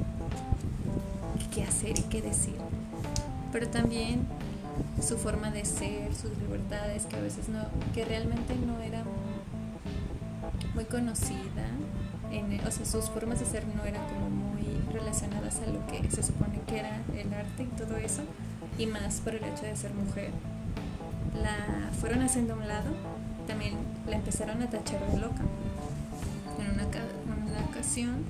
que 1.57 1.63
hacer 1.63 1.99
y 1.99 2.03
que 2.03 2.21
decir. 2.21 2.57
Pero 3.53 3.69
también 3.69 4.27
su 5.01 5.17
forma 5.17 5.51
de 5.51 5.65
ser, 5.65 6.15
sus 6.15 6.37
libertades, 6.39 7.07
que 7.07 7.17
a 7.17 7.21
veces 7.21 7.49
no, 7.49 7.61
que 7.95 8.05
realmente 8.05 8.55
no 8.57 8.81
era 8.81 9.03
muy 10.75 10.85
conocida, 10.85 11.67
en, 12.31 12.61
o 12.67 12.71
sea, 12.71 12.85
sus 12.85 13.09
formas 13.09 13.41
de 13.41 13.47
ser 13.47 13.65
no 13.75 13.85
eran 13.85 14.03
como 14.09 14.29
muy 14.29 14.81
relacionadas 14.93 15.61
a 15.61 15.67
lo 15.71 15.87
que 15.87 16.11
se 16.11 16.23
supone 16.23 16.61
que 16.67 16.81
era 16.81 17.01
el 17.15 17.33
arte 17.33 17.63
y 17.63 17.77
todo 17.79 17.97
eso, 17.97 18.23
y 18.79 18.87
más 18.87 19.21
por 19.21 19.35
el 19.35 19.45
hecho 19.45 19.63
de 19.63 19.77
ser 19.77 19.95
mujer. 19.95 20.31
La 21.43 21.91
fueron 22.01 22.23
haciendo 22.23 22.55
a 22.55 22.57
un 22.57 22.69
lado, 22.69 22.91
también 23.47 23.75
la 24.07 24.17
empezaron 24.17 24.63
a 24.63 24.69
tachar 24.69 25.01
de 25.11 25.19
loca. 25.21 25.43
En 26.59 26.73
una, 26.73 26.83
en 26.83 27.51
una 27.51 27.65
ocasión, 27.71 28.25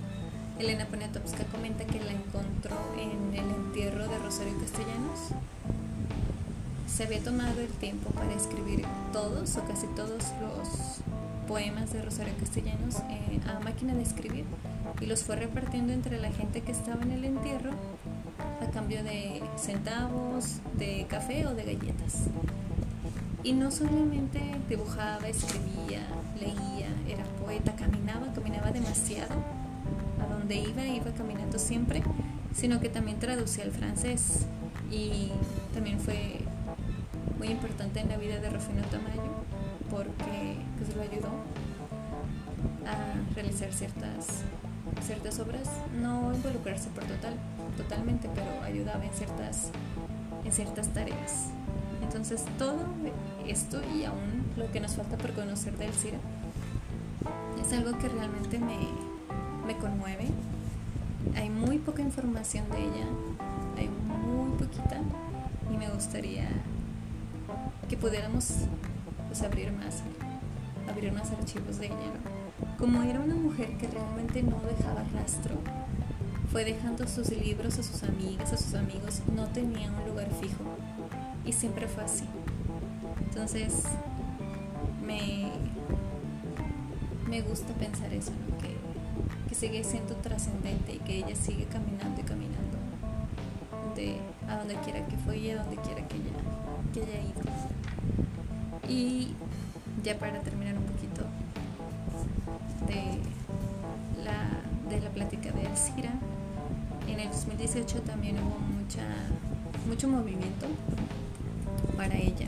Elena 0.59 0.87
Poniatowska 0.87 1.45
comenta 1.45 1.85
que 1.85 2.01
la 2.01 2.13
encontró 2.13 2.77
en 2.99 3.35
el 3.35 3.51
entierro 3.51 4.09
de 4.09 4.19
Rosario 4.19 4.55
Castellanos. 4.59 5.21
Se 6.89 7.05
había 7.05 7.23
tomado 7.23 7.61
el 7.61 7.69
tiempo 7.69 8.09
para 8.11 8.33
escribir 8.33 8.87
todos 9.13 9.55
o 9.59 9.65
casi 9.65 9.87
todos 9.89 10.25
los 10.41 11.01
poemas 11.47 11.93
de 11.93 12.01
Rosario 12.01 12.33
Castellanos 12.41 12.97
eh, 13.11 13.39
a 13.47 13.61
máquina 13.61 13.95
de 13.95 14.03
escribir 14.03 14.47
y 14.99 15.05
los 15.05 15.25
fue 15.25 15.37
repartiendo 15.37 15.93
entre 15.93 16.19
la 16.19 16.31
gente 16.31 16.63
que 16.63 16.73
estaba 16.73 17.03
en 17.03 17.11
el 17.11 17.25
entierro 17.27 17.73
a 18.63 18.71
cambio 18.71 19.05
de 19.05 19.43
centavos, 19.59 20.61
de 20.79 21.07
café 21.07 21.47
o 21.47 21.55
de 21.55 21.65
galletas. 21.65 22.29
Y 23.43 23.53
no 23.53 23.71
solamente 23.71 24.41
dibujaba, 24.71 25.29
escribía, 25.29 26.01
leía, 26.41 26.89
era 27.07 27.25
poeta, 27.45 27.77
caminaba, 27.77 28.33
caminaba 28.33 28.73
demasiado 28.73 29.66
donde 30.47 30.71
iba, 30.71 30.87
iba 30.87 31.11
caminando 31.11 31.59
siempre, 31.59 32.05
sino 32.55 32.79
que 32.79 32.89
también 32.89 33.19
traducía 33.19 33.65
al 33.65 33.73
francés 33.73 34.47
y 34.93 35.33
también 35.75 35.99
fue 35.99 36.39
muy 37.37 37.49
importante 37.49 37.99
en 37.99 38.09
la 38.09 38.17
vida 38.17 38.39
de 38.39 38.49
Rufino 38.51 38.83
Tamayo 38.83 39.33
porque 39.91 40.57
pues, 40.79 40.95
lo 40.95 41.03
ayudó 41.03 41.31
a 42.87 43.35
realizar 43.35 43.73
ciertas, 43.73 44.45
ciertas 45.05 45.41
obras, 45.41 45.69
no 46.01 46.33
involucrarse 46.33 46.91
por 46.91 47.03
total, 47.03 47.35
totalmente, 47.77 48.31
pero 48.33 48.63
ayudaba 48.63 49.05
en 49.05 49.13
ciertas, 49.15 49.71
en 50.45 50.53
ciertas 50.53 50.91
tareas. 50.91 51.49
Entonces 52.05 52.45
todo 52.57 52.85
esto 53.49 53.81
y 53.99 54.05
aún 54.05 54.45
lo 54.57 54.71
que 54.71 54.79
nos 54.79 54.95
falta 54.95 55.17
por 55.17 55.33
conocer 55.33 55.77
del 55.77 55.93
CIRA 55.93 56.19
es 57.61 57.73
algo 57.73 57.99
que 57.99 58.09
realmente 58.09 58.61
me, 58.61 58.77
me 59.67 59.77
conmueve. 59.77 60.27
Hay 61.35 61.51
muy 61.51 61.79
poca 61.79 62.03
información 62.03 62.71
de 62.71 62.79
ella, 62.79 63.07
hay 63.77 63.89
muy 63.89 64.57
poquita 64.59 65.01
y 65.73 65.77
me 65.77 65.89
gustaría 65.89 66.49
que 67.89 67.97
pudiéramos 67.97 68.53
pues, 69.27 69.43
abrir 69.43 69.73
más, 69.73 70.03
abrir 70.89 71.13
más 71.13 71.31
archivos 71.33 71.79
de 71.79 71.87
ella. 71.87 72.13
Como 72.79 73.03
era 73.03 73.21
una 73.21 73.35
mujer 73.35 73.77
que 73.77 73.89
realmente 73.89 74.43
no 74.43 74.61
dejaba 74.61 75.03
rastro, 75.15 75.57
fue 76.53 76.65
dejando 76.65 77.07
sus 77.09 77.31
libros 77.31 77.79
a 77.79 77.83
sus 77.83 78.03
amigas, 78.05 78.53
a 78.53 78.57
sus 78.57 78.75
amigos, 78.75 79.21
no 79.35 79.47
tenía 79.49 79.91
un 79.91 80.09
lugar 80.09 80.29
fijo 80.41 80.63
y 81.45 81.53
siempre 81.53 81.89
fue 81.89 82.05
así. 82.05 82.25
Entonces 83.21 83.83
me, 85.05 85.51
me 87.29 87.43
gusta 87.43 87.73
pensar 87.75 88.13
eso, 88.13 88.31
¿no? 88.31 88.59
que 88.59 88.76
que 89.49 89.55
sigue 89.55 89.85
siendo 89.85 90.15
trascendente 90.17 90.95
y 90.95 90.99
que 90.99 91.19
ella 91.19 91.37
sigue 91.37 91.65
caminando 91.65 92.21
y 92.21 92.25
caminando 92.25 92.79
de, 93.95 94.17
a 94.49 94.57
donde 94.59 94.75
quiera 94.77 95.05
que 95.07 95.17
fue 95.17 95.39
y 95.39 95.51
a 95.51 95.63
donde 95.63 95.77
quiera 95.77 96.07
que 96.07 96.17
ella, 96.17 96.33
que 96.93 97.01
haya 97.03 97.21
ido. 97.21 97.43
Y 98.89 99.35
ya 100.03 100.19
para 100.19 100.41
terminar 100.41 100.77
un 100.77 100.85
poquito 100.85 101.23
de 102.87 104.23
la, 104.23 104.61
de 104.91 105.01
la 105.01 105.11
plática 105.11 105.51
de 105.51 105.67
Alcira, 105.67 106.11
en 107.09 107.21
el 107.21 107.29
2018 107.29 108.03
también 108.03 108.37
hubo 108.39 108.59
mucha, 108.59 109.03
mucho 109.89 110.09
movimiento 110.09 110.67
para 111.97 112.17
ella. 112.17 112.47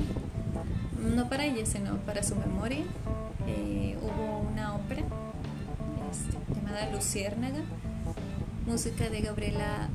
No 1.15 1.29
para 1.29 1.45
ella, 1.45 1.65
sino 1.65 1.97
para 1.99 2.23
su 2.23 2.35
memoria. 2.37 2.85
Eh, 3.47 3.97
hubo 4.03 4.41
una 4.51 4.75
ópera 4.75 5.03
llamada 6.69 6.91
Luciérnaga, 6.93 7.61
música 8.67 9.09
de 9.09 9.21
Gabriela 9.21 9.89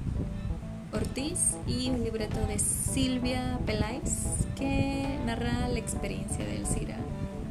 Ortiz 0.91 1.55
y 1.67 1.89
un 1.89 2.03
libreto 2.03 2.39
de 2.47 2.57
Silvia 2.57 3.59
Peláez 3.65 4.47
que 4.55 5.19
narra 5.25 5.67
la 5.67 5.79
experiencia 5.79 6.43
de 6.45 6.57
Elcira 6.57 6.97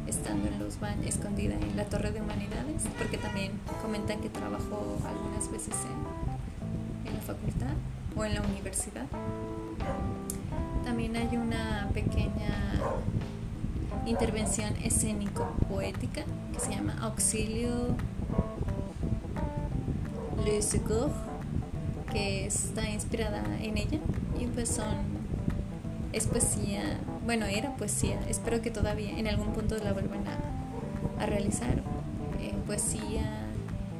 estando 0.07 0.49
en 0.49 0.59
los 0.59 0.81
baños, 0.81 1.07
escondida 1.07 1.55
en 1.55 1.77
la 1.77 1.85
Torre 1.85 2.11
de 2.11 2.21
Humanidades, 2.21 2.85
porque 2.99 3.17
también 3.17 3.53
comentan 3.81 4.21
que 4.21 4.29
trabajó 4.29 4.99
algunas 5.07 5.51
veces 5.51 5.75
en, 5.85 7.09
en 7.09 7.15
la 7.15 7.23
facultad 7.23 7.75
o 8.17 8.25
en 8.25 8.35
la 8.35 8.43
universidad. 8.43 9.07
También 10.85 11.17
hay 11.17 11.37
una 11.37 11.89
pequeña 11.95 12.75
intervención 14.07 14.75
escénico-poética 14.83 16.25
que 16.53 16.61
se 16.61 16.71
llama 16.71 16.97
Auxilio 17.01 17.97
Secours, 20.61 21.13
que 22.13 22.47
está 22.47 22.89
inspirada 22.91 23.43
en 23.61 23.79
ella 23.79 23.99
y 24.41 24.47
pues 24.47 24.69
son 24.69 25.23
es 26.13 26.27
poesía, 26.27 26.99
bueno, 27.25 27.47
era 27.47 27.75
poesía, 27.77 28.21
espero 28.29 28.61
que 28.61 28.71
todavía 28.71 29.19
en 29.19 29.27
algún 29.29 29.53
punto 29.55 29.77
la 29.83 29.93
vuelvan 29.93 30.25
a, 30.29 31.27
realizar, 31.27 31.79
eh, 32.41 32.53
poesía 32.67 33.47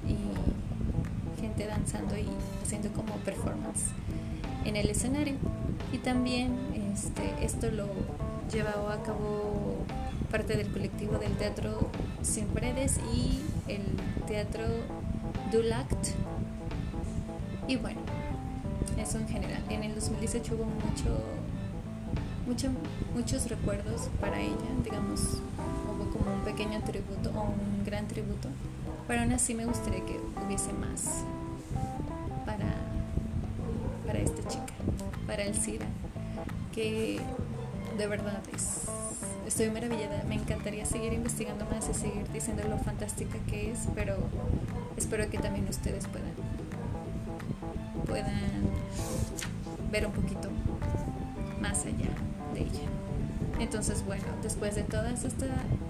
y 0.07 1.41
gente 1.41 1.67
danzando 1.67 2.17
y 2.19 2.27
haciendo 2.63 2.91
como 2.93 3.15
performance 3.19 3.85
en 4.65 4.77
el 4.77 4.91
escenario. 4.91 5.37
Y 5.93 5.99
también 5.99 6.57
este, 6.93 7.23
esto 7.45 7.71
lo 7.71 7.87
llevó 8.53 8.91
a 8.91 9.03
cabo 9.05 9.77
parte 10.31 10.57
del 10.57 10.71
colectivo 10.73 11.19
del 11.19 11.33
Teatro 11.37 11.89
Sin 12.23 12.47
Paredes 12.49 12.99
y 13.15 13.41
el 13.69 13.83
Teatro 14.27 14.65
Dulact. 15.53 16.09
Y 17.69 17.77
bueno, 17.77 18.01
eso 18.97 19.19
en 19.19 19.29
general. 19.29 19.63
En 19.69 19.85
el 19.85 19.95
2018 19.95 20.55
hubo 20.55 20.65
mucho, 20.65 21.21
mucho, 22.47 22.69
muchos 23.15 23.51
recuerdos 23.51 24.09
para 24.19 24.41
ella, 24.41 24.57
digamos, 24.83 25.21
hubo 25.87 26.11
como 26.11 26.35
un 26.35 26.41
pequeño 26.41 26.83
tributo 26.85 27.31
o 27.37 27.43
un 27.43 27.85
gran 27.85 28.09
tributo, 28.09 28.49
pero 29.07 29.21
aún 29.21 29.33
así 29.33 29.55
me 29.55 29.67
gustaría 29.67 30.05
que 30.07 30.19
hubiese 30.45 30.73
más 30.73 31.25
para, 32.47 32.73
para 34.07 34.21
esta 34.21 34.49
chica, 34.49 34.73
para 35.27 35.43
Elcira, 35.45 35.87
que 36.73 37.21
de 37.99 38.07
verdad 38.07 38.41
es, 38.55 38.85
estoy 39.47 39.71
maravillada, 39.71 40.25
me 40.25 40.37
encantaría 40.37 40.87
seguir 40.87 41.13
investigando 41.13 41.67
más 41.67 41.91
y 41.91 41.95
seguir 41.95 42.27
diciendo 42.33 42.63
lo 42.69 42.79
fantástica 42.79 43.39
que 43.51 43.73
es, 43.73 43.81
pero 43.95 44.17
espero 44.97 45.29
que 45.31 45.39
también 45.39 45.69
ustedes 45.69 46.07
puedan 46.07 46.33
ver 49.91 50.07
un 50.07 50.13
poquito 50.13 50.49
más 51.61 51.85
allá 51.85 52.09
de 52.55 52.61
ella. 52.61 52.89
Entonces, 53.61 54.05
bueno, 54.05 54.25
después 54.43 54.75
de 54.75 54.83
todos 54.83 55.25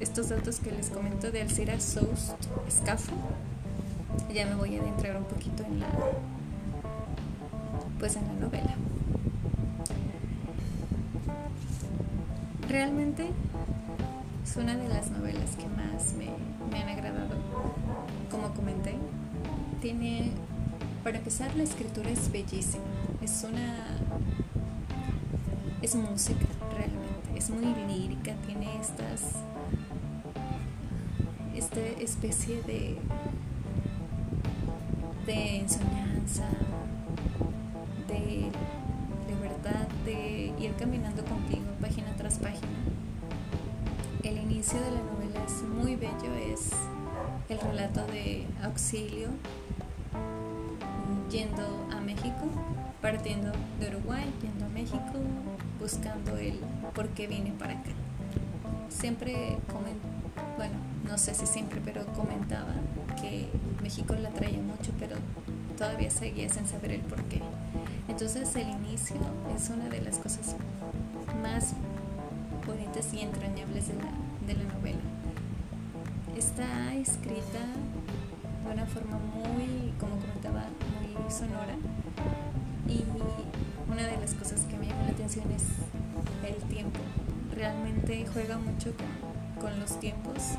estos 0.01 0.29
datos 0.29 0.59
que 0.59 0.73
les 0.73 0.91
comento 0.91 1.31
de 1.31 1.43
Alcira 1.43 1.79
Soust 1.81 2.33
Scafo, 2.71 3.13
ya 4.35 4.47
me 4.47 4.57
voy 4.57 4.77
a 4.77 4.81
adentrar 4.81 5.17
un 5.17 5.25
poquito 5.25 5.65
en 5.65 5.81
la 5.81 5.87
pues 7.99 8.17
en 8.17 8.27
la 8.27 8.35
novela. 8.35 8.75
Realmente 12.69 13.31
es 14.45 14.57
una 14.57 14.77
de 14.77 14.89
las 14.89 15.11
novelas 15.11 15.57
que 15.57 15.69
más 15.69 16.15
me 16.15 16.83
han 16.83 16.89
agradado. 16.89 17.42
Comenté, 18.63 18.95
tiene 19.81 20.31
para 21.03 21.19
empezar, 21.19 21.53
la 21.57 21.65
escritura 21.65 22.11
es 22.11 22.31
bellísima. 22.31 22.85
Es 23.21 23.43
una. 23.43 23.99
Es 25.81 25.97
música, 25.97 26.47
realmente. 26.71 27.37
Es 27.37 27.51
muy 27.51 27.75
lírica. 27.89 28.35
Tiene 28.47 28.69
estas. 28.81 29.33
Esta 31.57 31.81
especie 32.01 32.63
de. 32.63 32.99
de 35.27 35.57
enseñanza. 35.57 36.47
De, 38.07 38.47
de 39.27 39.41
verdad, 39.41 39.89
de 40.05 40.53
ir 40.61 40.73
caminando 40.79 41.25
contigo 41.25 41.65
página 41.81 42.15
tras 42.17 42.39
página. 42.39 42.69
El 44.23 44.39
inicio 44.39 44.79
de 44.81 44.91
la 44.93 45.03
novela 45.03 45.45
es 45.45 45.63
muy 45.65 45.97
bello. 45.97 46.33
Es 46.53 46.71
el 47.49 47.61
relato 47.61 48.07
de 48.07 48.47
auxilio 48.63 49.29
yendo 51.31 51.89
a 51.91 52.01
México, 52.01 52.47
partiendo 53.01 53.53
de 53.81 53.89
Uruguay, 53.89 54.31
yendo 54.43 54.67
a 54.67 54.69
México, 54.69 55.13
buscando 55.81 56.37
el 56.37 56.61
por 56.95 57.09
qué 57.09 57.27
vine 57.27 57.53
para 57.59 57.73
acá. 57.73 57.91
Siempre, 58.91 59.57
bueno, 60.57 60.75
no 61.09 61.17
sé 61.17 61.35
si 61.35 61.47
siempre, 61.47 61.81
pero 61.83 62.05
comentaba 62.09 62.75
que 63.21 63.49
México 63.83 64.15
la 64.15 64.29
traía 64.29 64.61
mucho, 64.61 64.93
pero 64.99 65.17
todavía 65.79 66.11
seguía 66.11 66.49
sin 66.49 66.67
saber 66.67 66.93
el 66.93 67.01
por 67.01 67.23
qué. 67.25 67.41
Entonces 68.09 68.55
el 68.57 68.69
inicio 68.69 69.17
es 69.57 69.71
una 69.71 69.89
de 69.89 70.03
las 70.03 70.19
cosas 70.19 70.55
más 71.43 71.73
bonitas 72.67 73.13
y 73.15 73.21
entrañables 73.21 73.89
de 73.89 73.95
la, 73.95 74.11
de 74.47 74.55
la 74.55 74.73
novela. 74.75 75.12
Está 76.43 76.93
escrita 76.97 77.61
de 78.65 78.73
una 78.73 78.85
forma 78.85 79.17
muy, 79.17 79.95
como 80.01 80.17
comentaba, 80.17 80.65
sonora. 81.31 81.77
Y 82.89 83.05
una 83.89 84.03
de 84.09 84.17
las 84.17 84.35
cosas 84.35 84.63
que 84.63 84.77
me 84.77 84.87
llama 84.87 85.05
la 85.05 85.11
atención 85.11 85.45
es 85.53 85.63
el 86.45 86.57
tiempo. 86.69 86.99
Realmente 87.55 88.27
juega 88.33 88.59
mucho 88.59 88.93
con, 89.61 89.79
los 89.79 90.01
tiempos. 90.01 90.59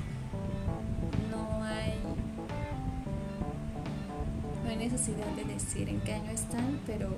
No 1.29 1.61
hay, 1.61 1.99
no 4.63 4.69
hay 4.69 4.77
necesidad 4.77 5.27
de 5.35 5.43
decir 5.53 5.89
en 5.89 5.99
qué 5.99 6.13
año 6.13 6.31
están, 6.31 6.79
pero 6.87 7.09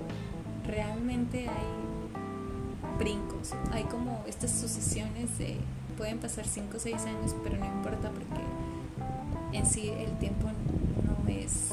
realmente 0.66 1.48
hay 1.48 2.98
brincos. 2.98 3.52
Hay 3.70 3.84
como 3.84 4.24
estas 4.26 4.50
sucesiones 4.50 5.38
de 5.38 5.56
pueden 5.96 6.18
pasar 6.18 6.46
5 6.46 6.76
o 6.76 6.80
6 6.80 6.94
años, 7.06 7.34
pero 7.42 7.56
no 7.56 7.66
importa 7.66 8.10
porque 8.10 8.45
en 9.52 9.66
sí 9.66 9.90
el 9.90 10.18
tiempo 10.18 10.48
no 11.06 11.28
es 11.28 11.70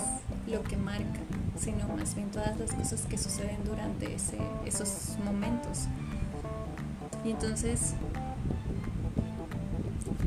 lo 0.48 0.64
que 0.64 0.78
marca 0.78 1.20
sino 1.60 1.88
más 1.96 2.16
bien 2.16 2.30
todas 2.30 2.58
las 2.60 2.72
cosas 2.74 3.02
que 3.02 3.18
suceden 3.18 3.64
durante 3.66 4.14
ese, 4.14 4.38
esos 4.66 5.18
momentos. 5.24 5.88
Y 7.24 7.32
entonces 7.32 7.94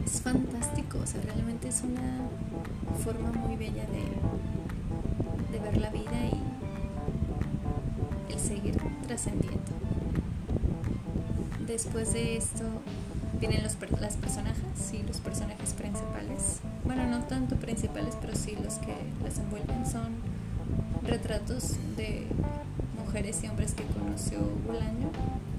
es 0.04 0.20
fantástico, 0.22 0.98
o 1.02 1.06
sea, 1.06 1.20
realmente 1.22 1.68
es 1.68 1.82
una 1.82 2.20
forma 3.04 3.30
muy 3.32 3.56
bella 3.56 3.84
de, 3.86 4.04
de 5.52 5.58
ver 5.62 5.76
la 5.78 5.90
vida 5.90 6.24
y 8.28 8.32
el 8.32 8.40
seguir 8.40 8.76
trascendiendo. 9.06 9.72
Después 11.66 12.12
de 12.12 12.36
esto 12.36 12.64
vienen 13.38 13.62
los, 13.62 13.76
las 14.00 14.16
personajes, 14.16 14.62
sí, 14.76 15.02
los 15.06 15.20
personajes 15.20 15.72
principales. 15.74 16.60
Bueno, 16.84 17.06
no 17.06 17.24
tanto 17.24 17.56
principales, 17.56 18.16
pero 18.20 18.34
sí 18.34 18.56
los 18.62 18.74
que 18.74 18.94
las 19.22 19.38
envuelven 19.38 19.86
son 19.86 20.14
retratos 21.02 21.76
de 21.96 22.26
mujeres 22.98 23.42
y 23.44 23.48
hombres 23.48 23.74
que 23.74 23.84
conoció 23.84 24.38
Bolaño 24.66 25.10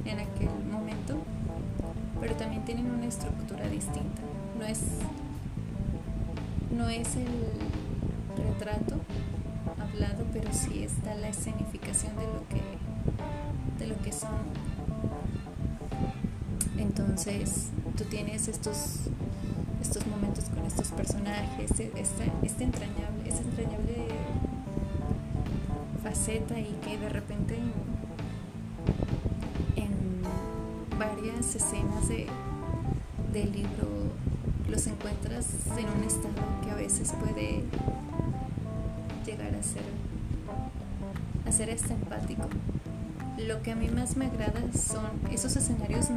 en 0.05 0.19
aquel 0.19 0.49
momento, 0.71 1.17
pero 2.19 2.35
también 2.35 2.63
tienen 2.65 2.89
una 2.89 3.05
estructura 3.05 3.67
distinta. 3.67 4.21
No 4.57 4.65
es, 4.65 4.79
no 6.75 6.89
es 6.89 7.15
el 7.15 7.27
retrato 8.43 8.95
hablado, 9.79 10.25
pero 10.33 10.51
sí 10.53 10.83
está 10.83 11.15
la 11.15 11.29
escenificación 11.29 12.15
de 12.15 12.25
lo 12.25 12.47
que, 12.49 12.61
de 13.79 13.87
lo 13.87 14.01
que 14.01 14.11
son. 14.11 14.66
Entonces, 17.17 17.69
tú 17.97 18.03
tienes 18.03 18.47
estos, 18.47 18.97
estos 19.81 20.05
momentos 20.05 20.45
con 20.49 20.63
estos 20.67 20.89
personajes, 20.89 21.71
este, 21.71 21.91
este 22.43 22.63
entrañable, 22.63 23.27
es 23.27 23.39
entrañable 23.39 24.05
faceta 26.03 26.59
y 26.59 26.77
que 26.83 26.95
de 26.99 27.09
repente 27.09 27.57
en, 29.77 30.21
varias 30.99 31.55
escenas 31.55 32.07
de, 32.07 32.27
del 33.33 33.51
libro 33.51 33.87
los 34.69 34.85
encuentras 34.85 35.47
en 35.75 35.89
un 35.89 36.03
estado 36.03 36.35
que 36.63 36.69
a 36.69 36.75
veces 36.75 37.13
puede 37.13 37.63
llegar 39.25 39.55
a 39.55 39.63
ser, 39.63 39.81
a 41.47 41.51
ser 41.51 41.71
hasta 41.71 41.95
empático. 41.95 42.47
Lo 43.39 43.63
que 43.63 43.71
a 43.71 43.75
mí 43.75 43.87
más 43.87 44.17
me 44.17 44.27
agrada 44.27 44.61
son 44.71 45.07
esos 45.31 45.55
escenarios 45.55 46.11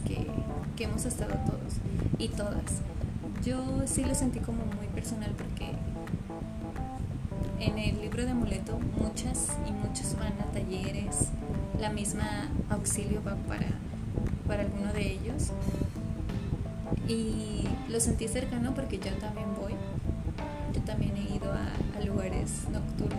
que 0.00 0.84
hemos 0.84 1.04
estado 1.04 1.34
todos 1.46 1.74
y 2.18 2.28
todas. 2.28 2.82
Yo 3.44 3.82
sí 3.86 4.04
lo 4.04 4.14
sentí 4.14 4.38
como 4.38 4.64
muy 4.64 4.86
personal 4.88 5.32
porque 5.36 5.72
en 7.62 7.78
el 7.78 8.00
libro 8.00 8.24
de 8.24 8.30
amuleto 8.32 8.78
muchas 8.98 9.56
y 9.68 9.72
muchos 9.72 10.16
van 10.18 10.32
a 10.40 10.52
talleres, 10.52 11.28
la 11.80 11.90
misma 11.90 12.48
auxilio 12.70 13.22
va 13.24 13.36
para, 13.46 13.68
para 14.48 14.62
alguno 14.62 14.92
de 14.92 15.12
ellos. 15.12 15.50
Y 17.08 17.64
lo 17.88 18.00
sentí 18.00 18.26
cercano 18.26 18.74
porque 18.74 18.98
yo 18.98 19.12
también 19.18 19.46
voy. 19.60 19.74
Yo 20.74 20.80
también 20.82 21.16
he 21.16 21.36
ido 21.36 21.52
a, 21.52 21.72
lugares 22.04 22.64
nocturnos 22.72 23.11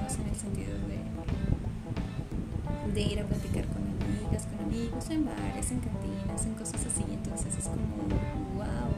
con 3.67 3.83
amigas, 3.83 4.47
con 4.47 4.65
amigos, 4.65 5.09
en 5.09 5.25
bares, 5.25 5.71
en 5.71 5.79
cantinas, 5.79 6.45
en 6.45 6.53
cosas 6.53 6.85
así. 6.85 7.03
Entonces 7.11 7.57
es 7.57 7.65
como, 7.65 8.07
wow. 8.55 8.93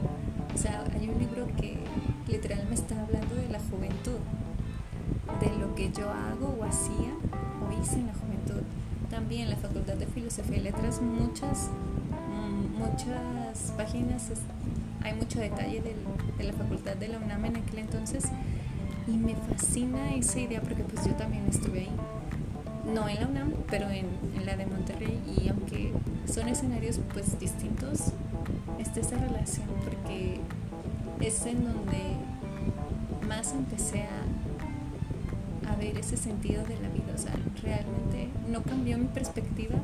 O 0.54 0.58
sea, 0.58 0.84
hay 0.94 1.08
un 1.08 1.18
libro 1.18 1.46
que 1.56 1.78
literal 2.28 2.64
me 2.68 2.74
está 2.74 3.00
hablando 3.00 3.34
de 3.34 3.48
la 3.48 3.60
juventud 3.60 4.18
de 5.40 5.58
lo 5.58 5.74
que 5.74 5.90
yo 5.92 6.10
hago 6.10 6.56
o 6.58 6.64
hacía 6.64 7.12
o 7.62 7.80
hice 7.80 7.96
en 7.96 8.06
la 8.06 8.14
juventud. 8.14 8.62
También 9.10 9.50
la 9.50 9.56
Facultad 9.56 9.94
de 9.94 10.06
Filosofía 10.06 10.56
y 10.56 10.60
Letras 10.60 11.00
muchas, 11.00 11.70
mm, 12.32 12.78
muchas 12.78 13.72
páginas, 13.76 14.30
hay 15.02 15.14
mucho 15.14 15.38
detalle 15.40 15.82
de 15.82 16.44
la 16.44 16.52
Facultad 16.52 16.96
de 16.96 17.08
la 17.08 17.18
UNAM 17.18 17.44
en 17.44 17.56
aquel 17.56 17.80
entonces 17.80 18.24
y 19.06 19.12
me 19.12 19.34
fascina 19.36 20.14
esa 20.14 20.40
idea 20.40 20.60
porque 20.60 20.82
pues 20.82 21.04
yo 21.06 21.12
también 21.12 21.46
estuve 21.48 21.80
ahí. 21.80 21.92
No 22.96 23.06
en 23.10 23.20
la 23.20 23.26
UNAM, 23.26 23.52
pero 23.68 23.90
en, 23.90 24.06
la 24.46 24.56
de 24.56 24.64
Monterrey 24.64 25.20
y 25.36 25.50
aunque 25.50 25.92
son 26.26 26.48
escenarios 26.48 26.98
pues 27.12 27.38
distintos, 27.38 28.12
está 28.78 29.00
esa 29.00 29.18
relación 29.18 29.66
porque 29.84 30.40
es 31.20 31.44
en 31.44 31.62
donde 31.62 32.16
más 33.28 33.52
empecé 33.52 34.04
a 34.04 35.70
a 35.70 35.76
ver 35.76 35.98
ese 35.98 36.16
sentido 36.16 36.64
de 36.64 36.80
la 36.80 36.88
vida. 36.88 37.12
O 37.14 37.18
sea, 37.18 37.34
realmente 37.62 38.30
no 38.48 38.62
cambió 38.62 38.96
mi 38.96 39.08
perspectiva 39.08 39.76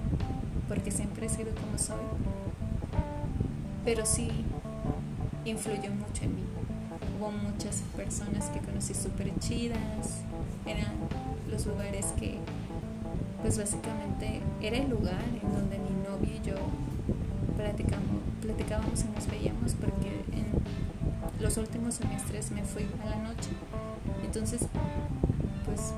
porque 0.67 0.91
siempre 0.91 1.27
he 1.27 1.29
sido 1.29 1.55
como 1.55 1.77
soy, 1.77 2.01
pero 3.85 4.07
sí 4.07 4.31
influyó 5.45 5.91
mucho 5.91 6.25
en 6.25 6.37
mí. 6.37 6.45
Hubo 7.19 7.31
muchas 7.31 7.83
personas 7.95 8.49
que 8.49 8.61
conocí 8.61 8.95
súper 8.95 9.39
chidas, 9.39 10.23
eran 10.65 10.95
los 11.51 11.67
lugares 11.67 12.07
que, 12.19 12.39
pues 13.43 13.59
básicamente 13.59 14.41
era 14.61 14.77
el 14.79 14.89
lugar 14.89 15.23
en 15.43 15.53
donde 15.53 15.79
mi 15.79 15.91
novio 16.09 16.35
y 16.35 16.47
yo 16.47 16.55
platicamos, 17.57 18.23
platicábamos 18.41 19.05
y 19.05 19.15
nos 19.15 19.27
veíamos 19.27 19.75
porque 19.75 20.25
en 20.33 20.47
los 21.43 21.57
últimos 21.57 21.95
semestres 21.95 22.51
me 22.53 22.63
fui 22.63 22.87
a 23.05 23.11
la 23.11 23.17
noche. 23.17 23.51
Entonces, 24.25 24.63
pues 25.65 25.93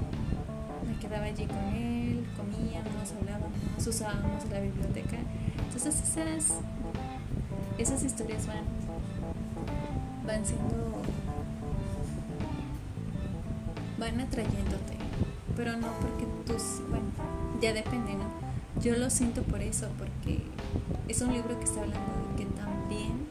me 0.87 0.99
quedaba 0.99 1.27
allí 1.27 1.47
con 1.47 1.59
él, 1.75 2.27
comíamos, 2.37 3.13
hablábamos, 3.21 3.87
usábamos 3.87 4.45
la 4.51 4.61
biblioteca. 4.61 5.19
Entonces 5.59 6.01
esas, 6.03 6.59
esas 7.79 8.03
historias 8.03 8.47
van, 8.47 8.65
van 10.27 10.45
siendo, 10.45 11.03
van 13.99 14.21
atrayéndote, 14.21 14.97
pero 15.57 15.77
no 15.77 15.89
porque 16.01 16.27
tus, 16.47 16.81
bueno, 16.89 17.05
ya 17.65 17.73
depende, 17.73 18.13
¿no? 18.13 18.29
Yo 18.83 18.95
lo 18.97 19.09
siento 19.09 19.43
por 19.43 19.63
eso, 19.63 19.89
porque 19.97 20.43
es 21.09 21.23
un 21.23 21.33
libro 21.33 21.59
que 21.59 21.65
está 21.65 21.81
hablando 21.81 22.13
de 22.37 22.45
que 22.45 22.51
también 22.51 23.27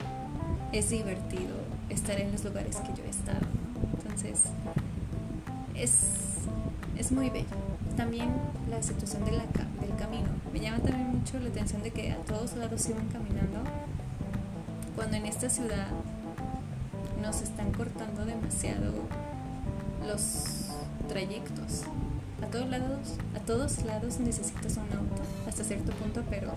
es 0.71 0.89
divertido 0.89 1.55
estar 1.89 2.19
en 2.19 2.31
los 2.31 2.43
lugares 2.43 2.77
que 2.77 2.93
yo 2.97 3.03
he 3.05 3.09
estado. 3.11 3.45
Entonces, 3.95 4.41
es, 5.75 5.99
es 6.97 7.11
muy 7.11 7.29
bello. 7.29 7.45
También 7.95 8.31
la 8.71 8.81
situación 8.81 9.23
del 9.23 9.39
camino. 9.99 10.29
Me 10.51 10.59
llama 10.59 10.79
también 10.79 11.19
mucho 11.19 11.37
la 11.39 11.49
atención 11.49 11.83
de 11.83 11.91
que 11.91 12.11
a 12.11 12.17
todos 12.17 12.55
lados 12.55 12.89
iban 12.89 13.07
caminando, 13.09 13.59
cuando 14.95 15.15
en 15.15 15.27
esta 15.27 15.47
ciudad 15.47 15.89
nos 17.21 17.41
están 17.41 17.71
cortando 17.71 18.25
demasiado 18.25 18.93
los 20.07 20.69
trayectos. 21.07 21.83
A 22.43 22.47
todos 22.47 22.67
lados, 22.67 23.15
a 23.35 23.39
todos 23.39 23.83
lados 23.83 24.19
necesitas 24.19 24.75
un 24.75 24.83
auto 24.97 25.21
hasta 25.47 25.63
cierto 25.63 25.93
punto, 25.93 26.23
pero 26.29 26.51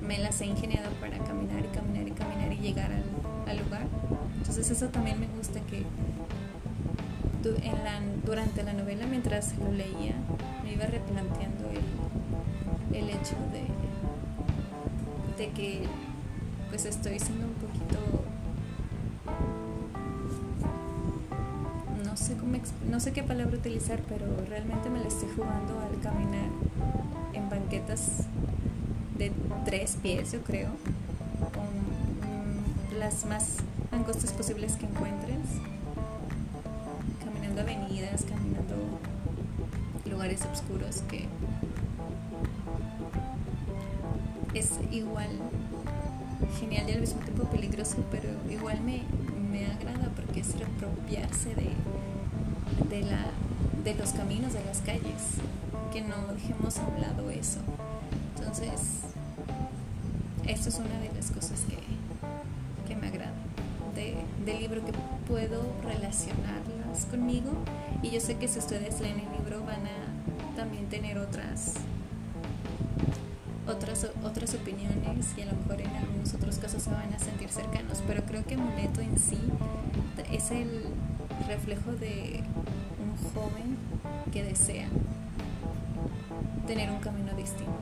me 0.00 0.16
las 0.18 0.40
he 0.40 0.46
ingeniado 0.46 0.90
para 1.02 1.18
caminar 1.18 1.62
y 1.64 1.68
caminar 1.68 2.08
y 2.08 2.10
caminar 2.12 2.50
y 2.50 2.56
llegar 2.56 2.90
al, 2.90 3.58
lugar. 3.58 3.86
Entonces 4.38 4.70
eso 4.70 4.88
también 4.88 5.20
me 5.20 5.26
gusta 5.26 5.60
que 5.60 5.84
durante 8.24 8.62
la 8.62 8.72
novela, 8.72 9.06
mientras 9.06 9.54
lo 9.58 9.70
leía, 9.70 10.14
me 10.64 10.72
iba 10.72 10.86
replanteando 10.86 11.68
el, 11.70 12.96
el 12.96 13.10
hecho 13.10 13.36
de, 13.52 15.44
de 15.44 15.52
que 15.52 15.82
pues 16.70 16.86
estoy 16.86 17.18
siendo 17.18 17.46
un 17.46 17.54
poquito 17.54 18.23
no 22.94 23.00
sé 23.00 23.12
qué 23.12 23.24
palabra 23.24 23.56
utilizar 23.56 23.98
pero 24.08 24.24
realmente 24.48 24.88
me 24.88 25.00
la 25.00 25.08
estoy 25.08 25.28
jugando 25.34 25.80
al 25.80 26.00
caminar 26.00 26.48
en 27.32 27.50
banquetas 27.50 28.22
de 29.18 29.32
tres 29.64 29.98
pies 30.00 30.30
yo 30.30 30.42
creo 30.42 30.68
con 31.52 33.00
las 33.00 33.26
más 33.26 33.56
angostas 33.90 34.32
posibles 34.32 34.76
que 34.76 34.86
encuentres. 34.86 35.38
Avenidas, 37.56 38.24
caminando 38.24 38.74
lugares 40.10 40.44
oscuros 40.52 41.02
que 41.02 41.28
es 44.54 44.70
igual 44.90 45.28
genial 46.58 46.90
y 46.90 46.92
al 46.94 47.00
mismo 47.00 47.20
tiempo 47.20 47.44
peligroso, 47.44 47.98
pero 48.10 48.28
igual 48.50 48.80
me, 48.80 49.02
me 49.52 49.66
agrada 49.66 50.10
porque 50.16 50.40
es 50.40 50.58
reapropiarse 50.58 51.54
de, 51.54 51.70
de, 52.90 53.02
la, 53.02 53.26
de 53.84 53.94
los 53.94 54.12
caminos, 54.12 54.52
de 54.52 54.64
las 54.64 54.78
calles, 54.78 55.38
que 55.92 56.00
no 56.00 56.16
dejemos 56.34 56.78
a 56.78 56.86
un 56.86 57.00
lado 57.00 57.30
eso. 57.30 57.60
Entonces, 58.36 59.00
esto 60.46 60.68
es 60.68 60.74
una 60.76 60.98
de 61.00 61.12
las 61.14 61.30
cosas 61.30 61.60
que, 61.68 61.78
que 62.86 62.96
me 62.96 63.08
agrada 63.08 63.32
de, 63.94 64.16
del 64.44 64.60
libro 64.60 64.84
que 64.84 64.92
puedo 65.28 65.62
relacionarlas 65.82 67.06
conmigo 67.10 67.52
y 68.02 68.10
yo 68.10 68.20
sé 68.20 68.36
que 68.36 68.48
si 68.48 68.58
ustedes 68.58 69.00
leen 69.00 69.20
el 69.20 69.38
libro 69.38 69.64
van 69.64 69.86
a 69.86 70.56
también 70.56 70.86
tener 70.88 71.18
otras 71.18 71.74
otras 73.66 74.06
otras 74.22 74.54
opiniones 74.54 75.34
y 75.36 75.42
a 75.42 75.46
lo 75.46 75.52
mejor 75.56 75.80
en 75.80 75.90
algunos 75.96 76.34
otros 76.34 76.58
casos 76.58 76.82
se 76.82 76.90
van 76.90 77.12
a 77.14 77.18
sentir 77.18 77.48
cercanos 77.48 78.02
pero 78.06 78.22
creo 78.24 78.44
que 78.44 78.56
Muleto 78.56 79.00
en 79.00 79.18
sí 79.18 79.38
es 80.30 80.50
el 80.50 80.84
reflejo 81.48 81.92
de 81.92 82.42
joven 83.34 83.76
que 84.32 84.42
desea 84.42 84.88
tener 86.66 86.90
un 86.90 86.98
camino 86.98 87.34
distinto 87.34 87.72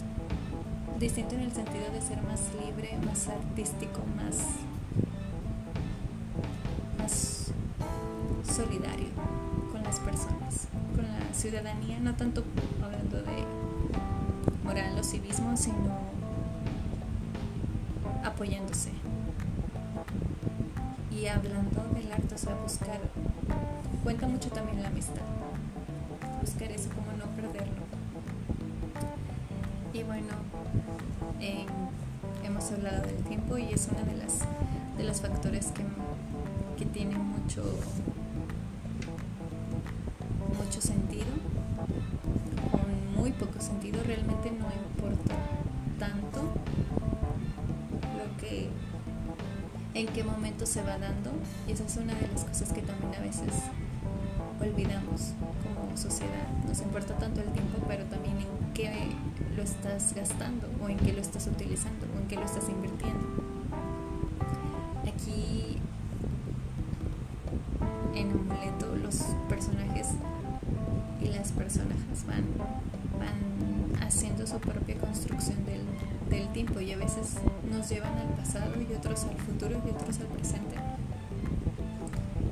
distinto 0.99 1.35
en 1.35 1.43
el 1.43 1.53
sentido 1.53 1.91
de 1.93 2.01
ser 2.01 2.23
más 2.23 2.41
libre 2.65 2.97
más 3.05 3.29
artístico 3.29 4.01
más 4.17 4.63
solidario 8.53 9.09
con 9.73 9.83
las 9.83 9.99
personas, 10.01 10.69
con 10.95 11.05
la 11.05 11.35
ciudadanía, 11.35 11.99
no 12.01 12.15
tanto 12.15 12.45
hablando 12.83 13.23
de 13.23 13.45
moral 14.65 14.99
o 14.99 15.03
civismo, 15.03 15.57
sino 15.57 15.99
apoyándose. 18.25 18.91
Y 21.11 21.27
hablando 21.27 21.83
del 21.95 22.13
arte, 22.13 22.35
o 22.35 22.39
sea, 22.39 22.55
buscar, 22.57 23.01
también 24.73 24.83
la 24.83 24.89
amistad, 24.89 25.23
buscar 26.41 26.70
eso, 26.70 26.89
como 26.91 27.12
no 27.12 27.25
perderlo. 27.37 27.83
Y 29.93 30.03
bueno, 30.03 30.29
hemos 32.43 32.73
hablado 32.73 33.03
del 33.03 33.16
tiempo 33.25 33.59
y 33.59 33.64
es 33.73 33.89
uno 33.93 34.05
de, 34.11 34.16
las, 34.16 34.41
de 34.97 35.05
los 35.05 35.20
factores 35.20 35.66
que, 35.73 35.83
que 36.79 36.87
tiene 36.87 37.16
mucho 37.16 37.62
mucho 40.59 40.81
sentido, 40.81 41.27
con 42.70 43.20
muy 43.20 43.33
poco 43.33 43.61
sentido, 43.61 44.03
realmente 44.05 44.51
no 44.51 44.66
importa 44.73 45.35
tanto 45.99 46.41
lo 48.16 48.37
que 48.39 48.68
en 49.95 50.07
qué 50.07 50.25
momento 50.25 50.64
se 50.64 50.83
va 50.83 50.97
dando. 50.99 51.31
Y 51.68 51.73
esa 51.73 51.85
es 51.85 51.97
una 51.97 52.14
de 52.14 52.29
las 52.29 52.45
cosas 52.45 52.73
que 52.73 52.83
también 52.83 53.14
a 53.14 53.20
veces 53.20 53.53
olvidamos 54.63 55.33
como 55.63 55.97
sociedad. 55.97 56.49
Nos 56.67 56.81
importa 56.81 57.17
tanto 57.19 57.41
el 57.41 57.49
tiempo, 57.53 57.79
pero 57.89 58.05
también 58.05 58.37
en 58.39 58.73
qué 58.75 58.91
lo 59.57 59.63
estás 59.63 60.15
gastando 60.15 60.69
o 60.83 60.89
en 60.89 60.97
qué 60.99 61.13
lo 61.13 61.21
estás 61.21 61.47
utilizando 61.47 62.07
o 62.15 62.21
en 62.21 62.29
qué 62.29 62.37
lo 62.37 62.45
estás 62.45 62.69
invirtiendo. 62.69 63.27
Aquí 65.07 65.79
en 68.15 68.31
Amuleto 68.31 68.95
los 69.03 69.17
personajes 69.49 70.09
y 71.21 71.29
las 71.29 71.53
personas 71.53 71.99
van, 72.27 72.45
van 73.19 74.03
haciendo 74.03 74.47
su 74.47 74.59
propia 74.59 74.97
construcción 74.99 75.65
del, 75.65 75.83
del 76.31 76.53
tiempo 76.53 76.81
y 76.81 76.93
a 76.93 76.97
veces 76.97 77.37
nos 77.71 77.89
llevan 77.89 78.17
al 78.19 78.29
pasado 78.35 78.73
y 78.81 78.93
otros 78.95 79.25
al 79.25 79.37
futuro 79.37 79.81
y 79.87 79.91
otros 79.91 80.19
al 80.21 80.27
presente. 80.27 80.77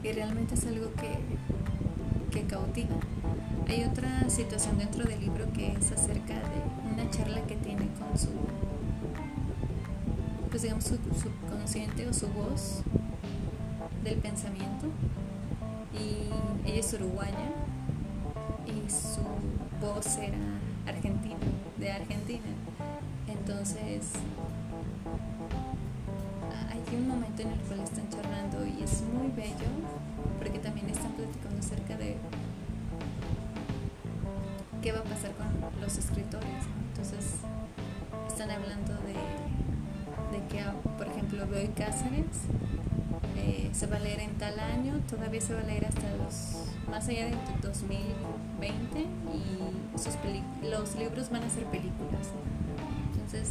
Y 0.03 0.13
realmente 0.13 0.55
es 0.55 0.67
algo 0.67 0.93
que, 0.95 1.19
que 2.31 2.45
cautiva. 2.45 2.97
Hay 3.68 3.85
otra 3.85 4.28
situación 4.31 4.78
dentro 4.78 5.05
del 5.05 5.20
libro 5.20 5.53
que 5.53 5.72
es 5.72 5.93
acerca 5.93 6.35
de 6.35 6.93
una 6.93 7.11
charla 7.11 7.41
que 7.43 7.57
tiene 7.57 7.89
con 7.99 8.16
su, 8.16 8.28
pues 10.49 10.62
digamos, 10.62 10.85
su 10.85 10.97
subconsciente 10.97 12.09
o 12.09 12.12
su 12.12 12.28
voz 12.28 12.83
del 14.05 14.16
pensamiento. 14.16 14.87
Y 15.93 16.68
ella 16.68 16.81
es 16.81 16.93
uruguaya 16.95 17.53
y 18.66 18.91
su 18.91 19.22
voz 19.85 20.16
era 20.18 20.39
argentina, 20.87 21.37
de 21.78 21.91
Argentina. 21.91 22.47
Entonces, 23.26 24.12
hay 26.70 26.97
un 26.97 27.09
momento 27.09 27.43
en 27.43 27.49
el 27.49 27.59
cual 27.61 27.81
están 27.81 28.09
charlando 28.09 28.66
y 28.66 28.83
es 28.83 29.03
muy 29.03 29.28
bello 29.37 29.68
porque 30.39 30.59
también 30.59 30.89
están 30.89 31.12
platicando 31.12 31.59
acerca 31.59 31.97
de 31.97 32.10
qué 34.83 34.93
va 34.93 35.01
a 35.01 35.05
pasar 35.05 35.33
con 35.33 35.47
los 35.81 35.99
escritores. 35.99 36.49
Entonces, 36.89 37.37
están 38.26 38.51
hablando 38.51 38.93
de, 39.03 40.39
de 40.39 40.47
que, 40.49 40.62
por 40.97 41.07
ejemplo, 41.07 41.47
Bioy 41.47 41.68
Cáceres 41.68 42.47
eh, 43.37 43.70
se 43.72 43.87
va 43.87 43.97
a 43.97 44.01
leer 44.01 44.20
en 44.20 44.33
tal 44.39 44.59
año, 44.59 45.01
todavía 45.09 45.41
se 45.41 45.55
va 45.55 45.61
a 45.61 45.64
leer 45.64 45.87
hasta 45.87 46.11
los 46.16 46.64
más 46.91 47.09
allá 47.09 47.26
de 47.26 47.37
2020 47.62 49.01
y 49.01 49.99
sus 49.99 50.14
los 50.68 50.97
libros 50.97 51.31
van 51.31 51.43
a 51.45 51.51
ser 51.51 51.64
películas. 51.64 52.33
Entonces, 53.12 53.51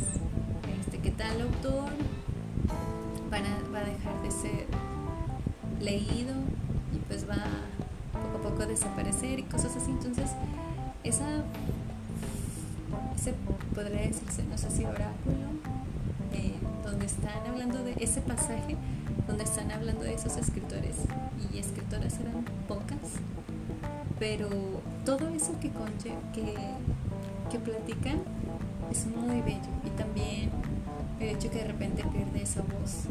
este, 0.79 0.99
¿qué 0.99 1.11
tal 1.11 1.41
autor? 1.41 1.89
Van 3.29 3.45
a, 3.45 3.57
va 3.73 3.79
a 3.79 3.83
dejar 3.83 4.21
de 4.23 4.31
ser 4.31 4.67
leído 5.79 6.33
y 6.93 6.97
pues 7.07 7.29
va 7.29 7.37
poco 8.11 8.37
a 8.37 8.49
poco 8.49 8.63
a 8.63 8.65
desaparecer 8.65 9.39
y 9.39 9.43
cosas 9.43 9.75
así. 9.75 9.91
Entonces, 9.91 10.31
esa, 11.09 11.43
ese 13.15 13.33
podría 13.73 14.01
decirse, 14.01 14.43
no 14.43 14.57
sé 14.57 14.69
si 14.69 14.85
oráculo, 14.85 15.49
eh, 16.33 16.53
donde 16.83 17.07
están 17.07 17.45
hablando 17.47 17.83
de 17.83 17.95
ese 17.99 18.21
pasaje, 18.21 18.77
donde 19.27 19.43
están 19.43 19.71
hablando 19.71 20.03
de 20.03 20.13
esos 20.13 20.37
escritores 20.37 20.95
y 21.51 21.57
escritoras 21.57 22.19
eran 22.19 22.45
pocas, 22.67 22.97
pero 24.19 24.49
todo 25.03 25.29
eso 25.29 25.59
que, 25.59 25.71
que, 26.33 26.53
que 27.51 27.59
platican 27.59 28.19
es 28.91 29.07
muy 29.07 29.41
bello 29.41 29.71
y 29.85 29.89
también 29.97 30.51
el 31.19 31.29
hecho 31.29 31.49
que 31.49 31.57
de 31.57 31.67
repente 31.67 32.03
pierde 32.03 32.43
esa 32.43 32.61
voz. 32.61 33.05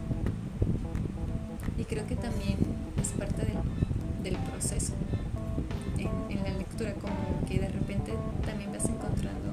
Y 1.77 1.85
creo 1.85 2.07
que 2.07 2.17
también 2.17 2.59
es 3.01 3.09
parte 3.09 3.43
del, 3.45 3.59
del 4.23 4.37
proceso 4.51 4.95
en, 6.29 6.43
la 6.43 6.51
lectura, 6.51 6.93
como 6.95 7.47
que 7.49 7.59
de 7.59 7.69
repente 7.69 8.13
también 8.45 8.73
vas 8.73 8.85
encontrando 8.85 9.51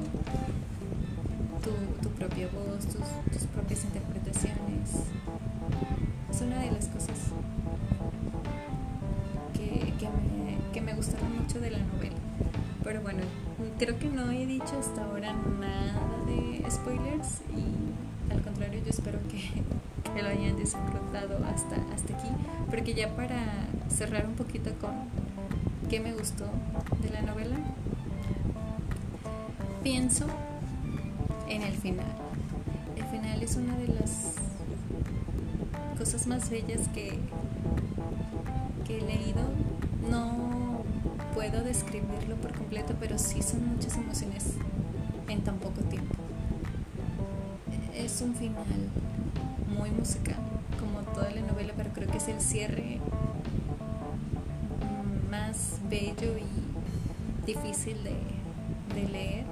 tu, 1.64 1.72
tu 2.02 2.10
propia 2.16 2.48
voz, 2.48 2.86
tus, 2.86 3.08
tus 3.32 3.48
propias 3.48 3.84
interpretaciones. 3.86 4.92
Es 6.30 6.42
una 6.42 6.60
de 6.60 6.72
las 6.72 6.88
cosas 6.88 7.18
que, 9.54 9.94
que, 10.00 10.08
me, 10.08 10.58
que 10.74 10.82
me 10.82 10.94
gustaron 10.94 11.38
mucho 11.38 11.60
de 11.60 11.72
la 11.72 11.80
novela. 11.80 12.16
Pero 12.84 13.02
bueno, 13.02 13.24
creo 13.80 13.98
que 13.98 14.08
no 14.08 14.32
he 14.32 14.46
dicho 14.46 14.78
hasta 14.80 15.04
ahora 15.06 15.34
nada 15.60 16.24
de 16.28 16.70
spoilers 16.70 17.42
y 17.50 18.32
al 18.32 18.42
contrario 18.42 18.82
yo 18.84 18.90
espero 18.90 19.20
que, 19.28 19.40
que 20.14 20.22
lo 20.22 20.30
hayan 20.30 20.56
disfrutado 20.56 21.44
hasta, 21.46 21.76
hasta 21.94 22.14
aquí. 22.14 22.28
Porque 22.70 22.94
ya 22.94 23.16
para 23.16 23.68
cerrar 23.90 24.26
un 24.28 24.36
poquito 24.36 24.72
con 24.80 24.92
qué 25.96 26.02
me 26.02 26.12
gustó 26.12 26.44
de 27.02 27.10
la 27.10 27.22
novela, 27.22 27.56
pienso 29.82 30.26
en 31.48 31.62
el 31.62 31.72
final. 31.72 32.12
El 32.98 33.06
final 33.06 33.42
es 33.42 33.56
una 33.56 33.78
de 33.78 33.88
las 33.88 34.34
cosas 35.98 36.28
más 36.28 36.50
bellas 36.50 36.90
que, 36.90 37.18
que 38.86 38.98
he 38.98 39.02
leído. 39.04 39.40
No 40.12 40.84
puedo 41.34 41.64
describirlo 41.64 42.36
por 42.42 42.52
completo, 42.52 42.94
pero 43.00 43.18
sí 43.18 43.42
son 43.42 43.66
muchas 43.66 43.96
emociones 43.96 44.52
en 45.30 45.46
tan 45.46 45.60
poco 45.60 45.80
tiempo. 45.84 46.16
Es 47.96 48.20
un 48.20 48.36
final 48.36 48.66
muy 49.74 49.92
musical, 49.92 50.42
como 50.78 51.00
toda 51.14 51.32
la 51.32 51.40
novela, 51.40 51.72
pero 51.78 51.92
creo 51.94 52.10
que 52.10 52.18
es 52.18 52.28
el 52.28 52.42
cierre 52.42 53.00
bello 55.90 56.38
y 56.38 57.46
difícil 57.46 57.98
de, 58.04 58.16
leer. 59.10 59.46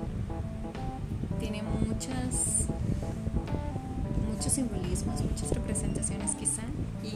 Tiene 1.40 1.62
muchas 1.64 2.68
muchos 4.32 4.54
simbolismos, 4.54 5.22
muchas 5.22 5.52
representaciones 5.52 6.32
quizá. 6.36 6.64
Y 7.04 7.16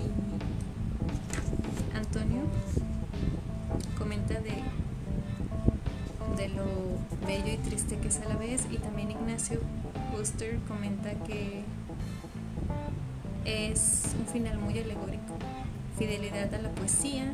Antonio 1.96 2.42
comenta 3.98 4.36
de 4.36 4.62
de 6.38 6.50
lo 6.50 6.66
bello 7.26 7.54
y 7.54 7.58
triste 7.58 7.98
que 7.98 8.08
es 8.10 8.20
a 8.22 8.30
la 8.30 8.36
vez. 8.36 8.68
Y 8.72 8.78
también 8.78 9.12
Ignacio 9.12 9.60
Buster 10.16 10.60
comenta 10.68 11.12
que 11.26 11.64
es 13.46 14.04
un 14.20 14.28
final 14.28 14.60
muy 14.60 14.78
alegórico, 14.78 15.36
fidelidad 15.98 16.54
a 16.54 16.58
la 16.60 16.70
poesía, 16.72 17.34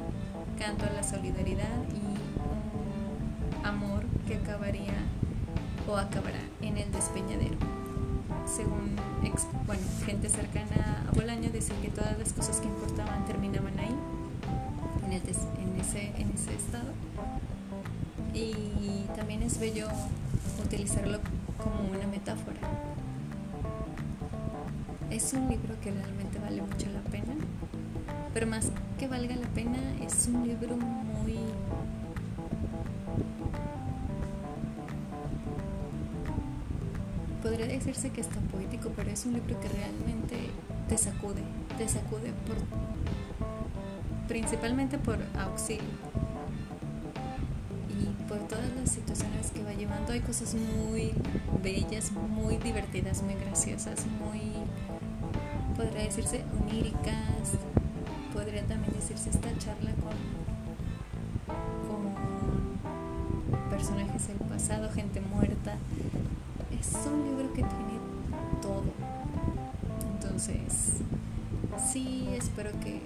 canto 0.57 0.85
a 0.85 0.89
la 0.91 1.03
solidaridad 1.03 1.77
y 1.93 3.59
un 3.59 3.65
amor 3.65 4.03
que 4.27 4.35
acabaría 4.35 4.93
o 5.87 5.95
acabará 5.97 6.39
en 6.61 6.77
el 6.77 6.91
despeñadero. 6.91 7.57
Según 8.45 8.95
bueno, 9.65 9.81
gente 10.05 10.29
cercana 10.29 11.05
a 11.07 11.11
Bolaño 11.11 11.49
decía 11.51 11.75
que 11.81 11.89
todas 11.89 12.17
las 12.17 12.33
cosas 12.33 12.59
que 12.59 12.67
importaban 12.67 13.25
terminaban 13.25 13.77
ahí, 13.79 13.95
en, 15.05 15.13
ese, 15.79 16.11
en 16.17 16.31
ese 16.33 16.55
estado. 16.55 16.91
Y 18.33 19.05
también 19.15 19.43
es 19.43 19.59
bello 19.59 19.87
utilizarlo 20.65 21.19
como 21.57 21.89
una 21.91 22.07
metáfora 22.07 22.59
es 25.13 25.31
un 25.33 25.47
libro 25.47 25.75
que 25.83 25.91
realmente 25.91 26.39
vale 26.39 26.61
mucho 26.61 26.87
la 26.89 27.01
pena, 27.11 27.33
pero 28.33 28.47
más 28.47 28.71
que 28.99 29.07
valga 29.07 29.35
la 29.35 29.47
pena, 29.49 29.77
es 30.01 30.27
un 30.27 30.47
libro 30.47 30.75
muy... 30.75 31.37
Podría 37.41 37.67
decirse 37.67 38.09
que 38.09 38.21
está 38.21 38.39
poético, 38.51 38.89
pero 38.95 39.11
es 39.11 39.25
un 39.25 39.33
libro 39.33 39.59
que 39.59 39.67
realmente 39.67 40.49
te 40.87 40.97
sacude, 40.97 41.43
te 41.77 41.87
sacude 41.87 42.33
principalmente 44.27 44.97
por 44.97 45.19
auxilio 45.37 45.83
y 47.89 48.23
por 48.27 48.39
todas 48.47 48.73
las 48.75 48.89
situaciones 48.89 49.51
que 49.51 49.61
va 49.63 49.73
llevando. 49.73 50.13
Hay 50.13 50.21
cosas 50.21 50.55
muy 50.55 51.11
bellas, 51.61 52.11
muy 52.13 52.57
divertidas, 52.57 53.21
muy 53.21 53.35
graciosas, 53.35 54.05
muy 54.07 54.53
podría 55.75 56.03
decirse 56.03 56.43
oníricas, 56.61 57.57
podría 58.43 58.63
también 58.67 58.93
decirse 58.93 59.29
esta 59.29 59.57
charla 59.57 59.91
con, 60.03 60.43
personajes 63.69 64.27
del 64.27 64.37
pasado, 64.37 64.91
gente 64.91 65.21
muerta. 65.21 65.77
Es 66.77 66.93
un 67.05 67.23
libro 67.23 67.53
que 67.53 67.63
tiene 67.63 67.99
todo. 68.61 68.83
Entonces, 70.13 70.97
sí, 71.91 72.27
espero 72.37 72.71
que, 72.81 73.01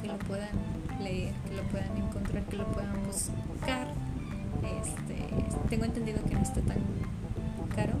que 0.00 0.08
lo 0.08 0.18
puedan 0.20 0.56
leer, 1.02 1.34
que 1.46 1.54
lo 1.54 1.62
puedan 1.64 1.96
encontrar, 1.96 2.42
que 2.44 2.56
lo 2.56 2.64
puedan 2.72 3.04
buscar. 3.06 3.88
Este, 4.82 5.68
tengo 5.68 5.84
entendido 5.84 6.22
que 6.24 6.34
no 6.34 6.40
está 6.40 6.62
tan 6.62 6.78
caro 7.76 7.92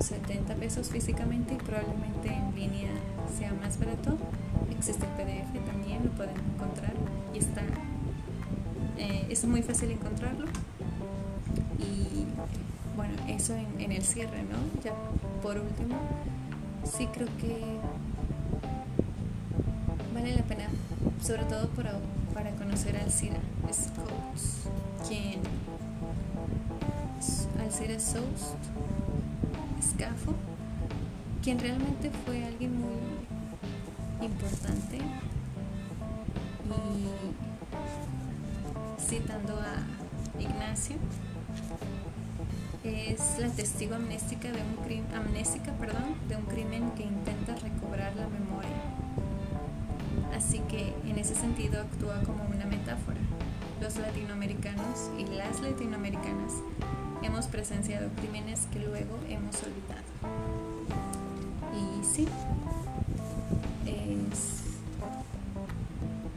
70 0.00 0.54
pesos 0.54 0.88
físicamente 0.90 1.54
y 1.54 1.56
probablemente 1.56 2.28
en 2.28 2.54
línea 2.54 2.90
sea 3.36 3.52
más 3.54 3.78
barato. 3.78 4.16
Existe 4.78 5.06
el 5.06 5.12
PDF 5.12 5.66
también, 5.66 6.04
lo 6.04 6.10
pueden 6.12 6.36
encontrar 6.54 6.92
y 7.34 7.38
está 7.38 7.62
eh, 8.98 9.26
es 9.28 9.44
muy 9.44 9.62
fácil 9.62 9.90
encontrarlo. 9.90 10.46
Y 11.78 12.24
bueno, 12.96 13.14
eso 13.28 13.54
en, 13.54 13.92
el 13.92 14.02
cierre, 14.02 14.42
¿no? 14.42 14.58
Ya 14.82 14.92
por 15.42 15.58
último, 15.58 15.96
sí 16.84 17.06
creo 17.06 17.28
que 17.38 17.58
vale 20.14 20.34
la 20.34 20.42
pena, 20.42 20.68
sobre 21.22 21.44
todo 21.44 21.68
para, 21.68 21.92
para 22.32 22.50
conocer 22.52 22.96
a 22.96 23.02
Alcira 23.02 23.38
Scouts, 23.70 24.68
quien 25.06 25.40
Alcira 27.60 28.00
Soust 28.00 28.54
Escafo, 29.78 30.34
quien 31.42 31.58
realmente 31.58 32.10
fue 32.24 32.44
alguien 32.44 32.80
muy 32.80 33.25
importante 34.26 34.98
y 36.68 37.08
citando 39.02 39.54
a 39.54 40.40
Ignacio, 40.40 40.96
es 42.84 43.38
la 43.38 43.48
testigo 43.48 43.94
amnéstica 43.94 44.50
de 44.50 44.60
un 44.62 44.76
crimen, 44.84 45.14
amnésica, 45.14 45.72
perdón, 45.72 46.14
de 46.28 46.36
un 46.36 46.44
crimen 46.44 46.90
que 46.92 47.02
intenta 47.04 47.54
recobrar 47.56 48.14
la 48.16 48.28
memoria. 48.28 48.70
Así 50.36 50.60
que 50.60 50.92
en 51.08 51.18
ese 51.18 51.34
sentido 51.34 51.80
actúa 51.80 52.20
como 52.22 52.44
una 52.44 52.66
metáfora. 52.66 53.18
Los 53.80 53.96
latinoamericanos 53.96 55.10
y 55.18 55.24
las 55.26 55.60
latinoamericanas 55.60 56.52
hemos 57.22 57.46
presenciado 57.46 58.10
crímenes 58.16 58.66
que 58.72 58.80
luego 58.80 59.18
hemos 59.28 59.56
olvidado. 59.62 60.06
Y 61.74 62.04
sí, 62.04 62.28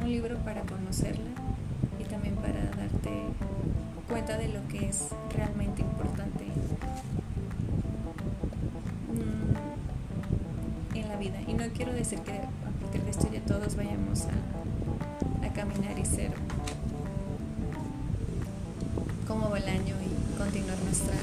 un 0.01 0.09
libro 0.09 0.37
para 0.39 0.61
conocerla 0.61 1.31
y 1.99 2.03
también 2.03 2.35
para 2.35 2.63
darte 2.65 3.11
cuenta 4.07 4.37
de 4.37 4.49
lo 4.49 4.67
que 4.67 4.89
es 4.89 5.09
realmente 5.35 5.81
importante 5.81 6.45
mm, 9.13 10.95
en 10.97 11.07
la 11.07 11.15
vida. 11.17 11.39
Y 11.47 11.53
no 11.53 11.65
quiero 11.75 11.93
decir 11.93 12.19
que 12.19 12.31
a 12.31 12.49
partir 12.81 13.03
de 13.03 13.11
esto 13.11 13.27
ya 13.31 13.41
todos 13.41 13.75
vayamos 13.75 14.25
a, 14.25 15.45
a 15.45 15.53
caminar 15.53 15.97
y 15.99 16.05
ser 16.05 16.31
como 19.27 19.47
Bolaño 19.49 19.95
y 20.01 20.37
continuar 20.37 20.79
nuestra, 20.83 21.13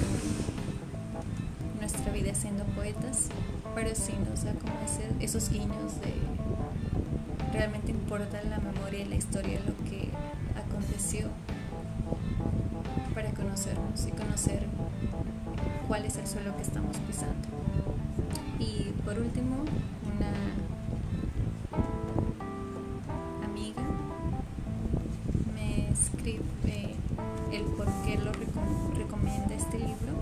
nuestra 1.81 2.13
vida 2.13 2.35
siendo 2.35 2.63
poetas, 2.67 3.31
pero 3.75 3.91
sí 3.95 4.13
nos 4.31 4.45
da 4.45 4.53
como 4.53 4.73
esos 5.21 5.51
guiños 5.51 6.01
de 6.01 6.36
realmente 7.57 7.91
importa 7.91 8.43
la 8.45 8.59
memoria 8.59 9.01
y 9.01 9.05
la 9.07 9.15
historia, 9.15 9.59
lo 9.67 9.75
que 9.89 10.11
aconteció 10.57 11.29
para 13.15 13.31
conocernos 13.31 14.07
y 14.07 14.11
conocer 14.11 14.67
cuál 15.89 16.05
es 16.05 16.17
el 16.17 16.27
suelo 16.27 16.55
que 16.57 16.63
estamos 16.63 16.99
pisando. 16.99 17.49
Y 18.59 18.93
por 19.05 19.19
último, 19.19 19.65
una 20.05 20.33
amiga 23.45 23.83
me 25.55 25.91
escribe 25.91 26.95
el 27.53 27.63
por 27.65 27.87
qué 28.05 28.19
lo 28.19 28.33
recomienda 28.33 29.55
este 29.55 29.79
libro. 29.79 30.13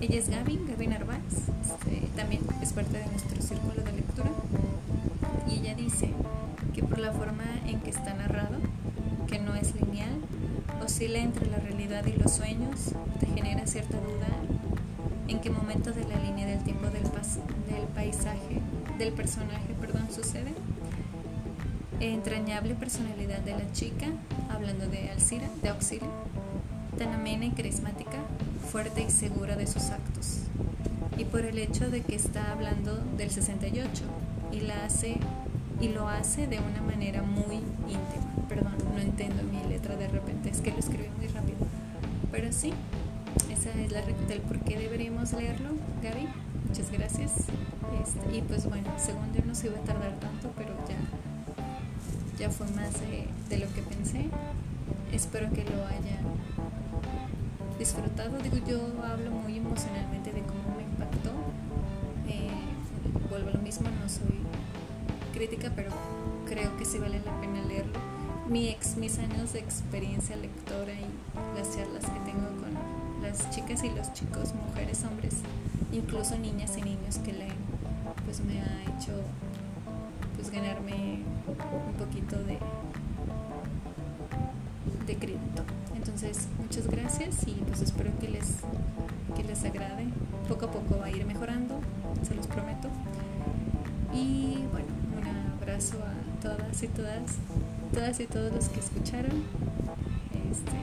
Ella 0.00 0.18
es 0.18 0.28
Gaby, 0.28 0.60
Gaby 0.68 0.86
Narváez, 0.88 1.48
este, 1.62 2.08
también 2.16 2.42
es 2.60 2.72
parte 2.72 2.98
de 2.98 3.06
nuestro 3.06 3.36
de. 3.36 3.37
Que 6.74 6.82
por 6.82 6.98
la 6.98 7.12
forma 7.12 7.44
en 7.66 7.80
que 7.80 7.90
está 7.90 8.14
narrado, 8.14 8.58
que 9.26 9.38
no 9.38 9.54
es 9.54 9.74
lineal, 9.74 10.20
oscila 10.82 11.18
entre 11.18 11.46
la 11.50 11.58
realidad 11.58 12.06
y 12.06 12.12
los 12.12 12.32
sueños, 12.32 12.92
te 13.20 13.26
genera 13.26 13.66
cierta 13.66 13.96
duda 13.98 14.28
en 15.28 15.40
qué 15.40 15.50
momento 15.50 15.92
de 15.92 16.04
la 16.04 16.16
línea 16.16 16.46
del 16.46 16.62
tiempo 16.64 16.86
del, 16.86 17.02
del 17.02 17.86
paisaje, 17.94 18.60
del 18.98 19.12
personaje, 19.12 19.74
perdón, 19.80 20.08
sucede. 20.14 20.52
Entrañable 22.00 22.74
personalidad 22.74 23.40
de 23.40 23.52
la 23.52 23.70
chica, 23.72 24.06
hablando 24.50 24.86
de 24.88 25.10
Alcira, 25.10 25.48
de 25.62 25.68
Auxilio, 25.68 26.08
tan 26.96 27.12
amena 27.12 27.44
y 27.44 27.50
carismática, 27.50 28.18
fuerte 28.70 29.02
y 29.02 29.10
segura 29.10 29.56
de 29.56 29.66
sus 29.66 29.90
actos. 29.90 30.40
Y 31.16 31.24
por 31.24 31.44
el 31.44 31.58
hecho 31.58 31.90
de 31.90 32.02
que 32.02 32.14
está 32.14 32.52
hablando 32.52 32.96
del 33.16 33.30
68 33.30 34.04
y 34.52 34.60
la 34.60 34.84
hace 34.84 35.18
y 35.80 35.88
lo 35.88 36.08
hace 36.08 36.46
de 36.46 36.58
una 36.58 36.82
manera 36.82 37.22
muy 37.22 37.56
íntima. 37.56 38.48
Perdón, 38.48 38.74
no 38.94 39.00
entiendo 39.00 39.42
mi 39.44 39.62
letra 39.68 39.96
de 39.96 40.08
repente, 40.08 40.50
es 40.50 40.60
que 40.60 40.72
lo 40.72 40.78
escribí 40.78 41.08
muy 41.18 41.28
rápido. 41.28 41.58
Pero 42.32 42.52
sí, 42.52 42.72
esa 43.50 43.70
es 43.70 43.92
la 43.92 44.02
del 44.02 44.40
por 44.40 44.58
qué 44.60 44.78
deberíamos 44.78 45.32
leerlo, 45.32 45.70
Gaby. 46.02 46.28
Muchas 46.66 46.90
gracias. 46.90 47.32
Este, 48.02 48.36
y 48.36 48.42
pues 48.42 48.66
bueno, 48.68 48.88
según 48.98 49.32
yo 49.32 49.42
no 49.46 49.54
se 49.54 49.68
iba 49.68 49.78
a 49.78 49.82
tardar 49.82 50.12
tanto, 50.20 50.52
pero 50.56 50.74
ya, 50.88 50.98
ya 52.38 52.50
fue 52.50 52.66
más 52.70 52.92
de, 53.00 53.58
lo 53.58 53.72
que 53.72 53.82
pensé. 53.82 54.26
Espero 55.12 55.50
que 55.52 55.64
lo 55.64 55.86
haya 55.86 56.20
disfrutado. 57.78 58.38
Digo, 58.38 58.58
yo 58.66 58.80
hablo 59.04 59.30
muy 59.30 59.56
emocionalmente 59.56 60.32
de 60.32 60.42
cómo 60.42 60.57
crítica, 65.38 65.70
pero 65.76 65.90
creo 66.48 66.76
que 66.76 66.84
sí 66.84 66.98
vale 66.98 67.20
la 67.24 67.40
pena 67.40 67.62
leerlo. 67.62 68.00
Mi 68.48 68.70
ex, 68.70 68.96
mis 68.96 69.20
años 69.20 69.52
de 69.52 69.60
experiencia 69.60 70.34
lectora 70.34 70.92
y 70.92 71.56
las 71.56 71.76
charlas 71.76 72.04
que 72.06 72.18
tengo 72.28 72.48
con 72.58 73.22
las 73.22 73.48
chicas 73.50 73.84
y 73.84 73.90
los 73.90 74.12
chicos, 74.14 74.52
mujeres, 74.66 75.04
hombres, 75.04 75.36
incluso 75.92 76.36
niñas 76.36 76.76
y 76.76 76.82
niños 76.82 77.18
que 77.18 77.32
leen, 77.32 77.54
pues 78.24 78.40
me 78.40 78.60
ha 78.60 78.82
hecho 78.82 79.12
pues 80.34 80.50
ganarme 80.50 81.22
un 81.46 81.94
poquito 81.94 82.36
de 82.42 82.58
de 85.06 85.16
crédito. 85.16 85.62
Entonces, 85.94 86.48
muchas 86.58 86.88
gracias 86.88 87.46
y 87.46 87.52
pues 87.52 87.80
espero 87.80 88.10
que 88.18 88.26
les 88.26 88.56
que 89.36 89.44
les 89.44 89.64
agrade. 89.64 90.08
Poco 90.48 90.66
a 90.66 90.70
poco 90.72 90.98
va 90.98 91.06
a 91.06 91.10
ir 91.10 91.24
mejorando, 91.26 91.78
se 92.26 92.34
los 92.34 92.48
prometo. 92.48 92.88
A 95.78 96.40
todas 96.42 96.82
y 96.82 96.88
todas, 96.88 97.36
todas 97.94 98.18
y 98.18 98.26
todos 98.26 98.52
los 98.52 98.68
que 98.68 98.80
escucharon. 98.80 99.44
Este, 100.50 100.76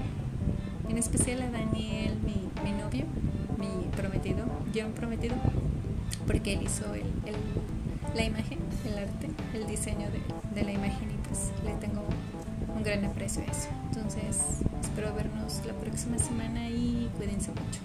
en 0.89 0.97
especial 0.97 1.41
a 1.41 1.51
Daniel, 1.51 2.17
mi, 2.23 2.71
novio, 2.71 3.03
mi 3.57 3.89
prometido, 3.89 4.45
yo 4.73 4.87
prometido, 4.91 5.35
porque 6.25 6.53
él 6.53 6.61
hizo 6.63 6.93
el, 6.93 7.07
el, 7.25 7.35
la 8.15 8.23
imagen, 8.23 8.59
el 8.85 8.97
arte, 8.97 9.29
el 9.53 9.67
diseño 9.67 10.07
de, 10.11 10.21
de 10.57 10.63
la 10.63 10.71
imagen 10.71 11.11
y 11.11 11.27
pues 11.27 11.51
le 11.65 11.73
tengo 11.73 12.01
un 12.73 12.81
gran 12.81 13.03
aprecio 13.03 13.41
a 13.41 13.51
eso. 13.51 13.67
Entonces, 13.91 14.61
espero 14.81 15.13
vernos 15.13 15.61
la 15.65 15.73
próxima 15.73 16.17
semana 16.19 16.69
y 16.69 17.11
cuídense 17.17 17.51
mucho. 17.51 17.81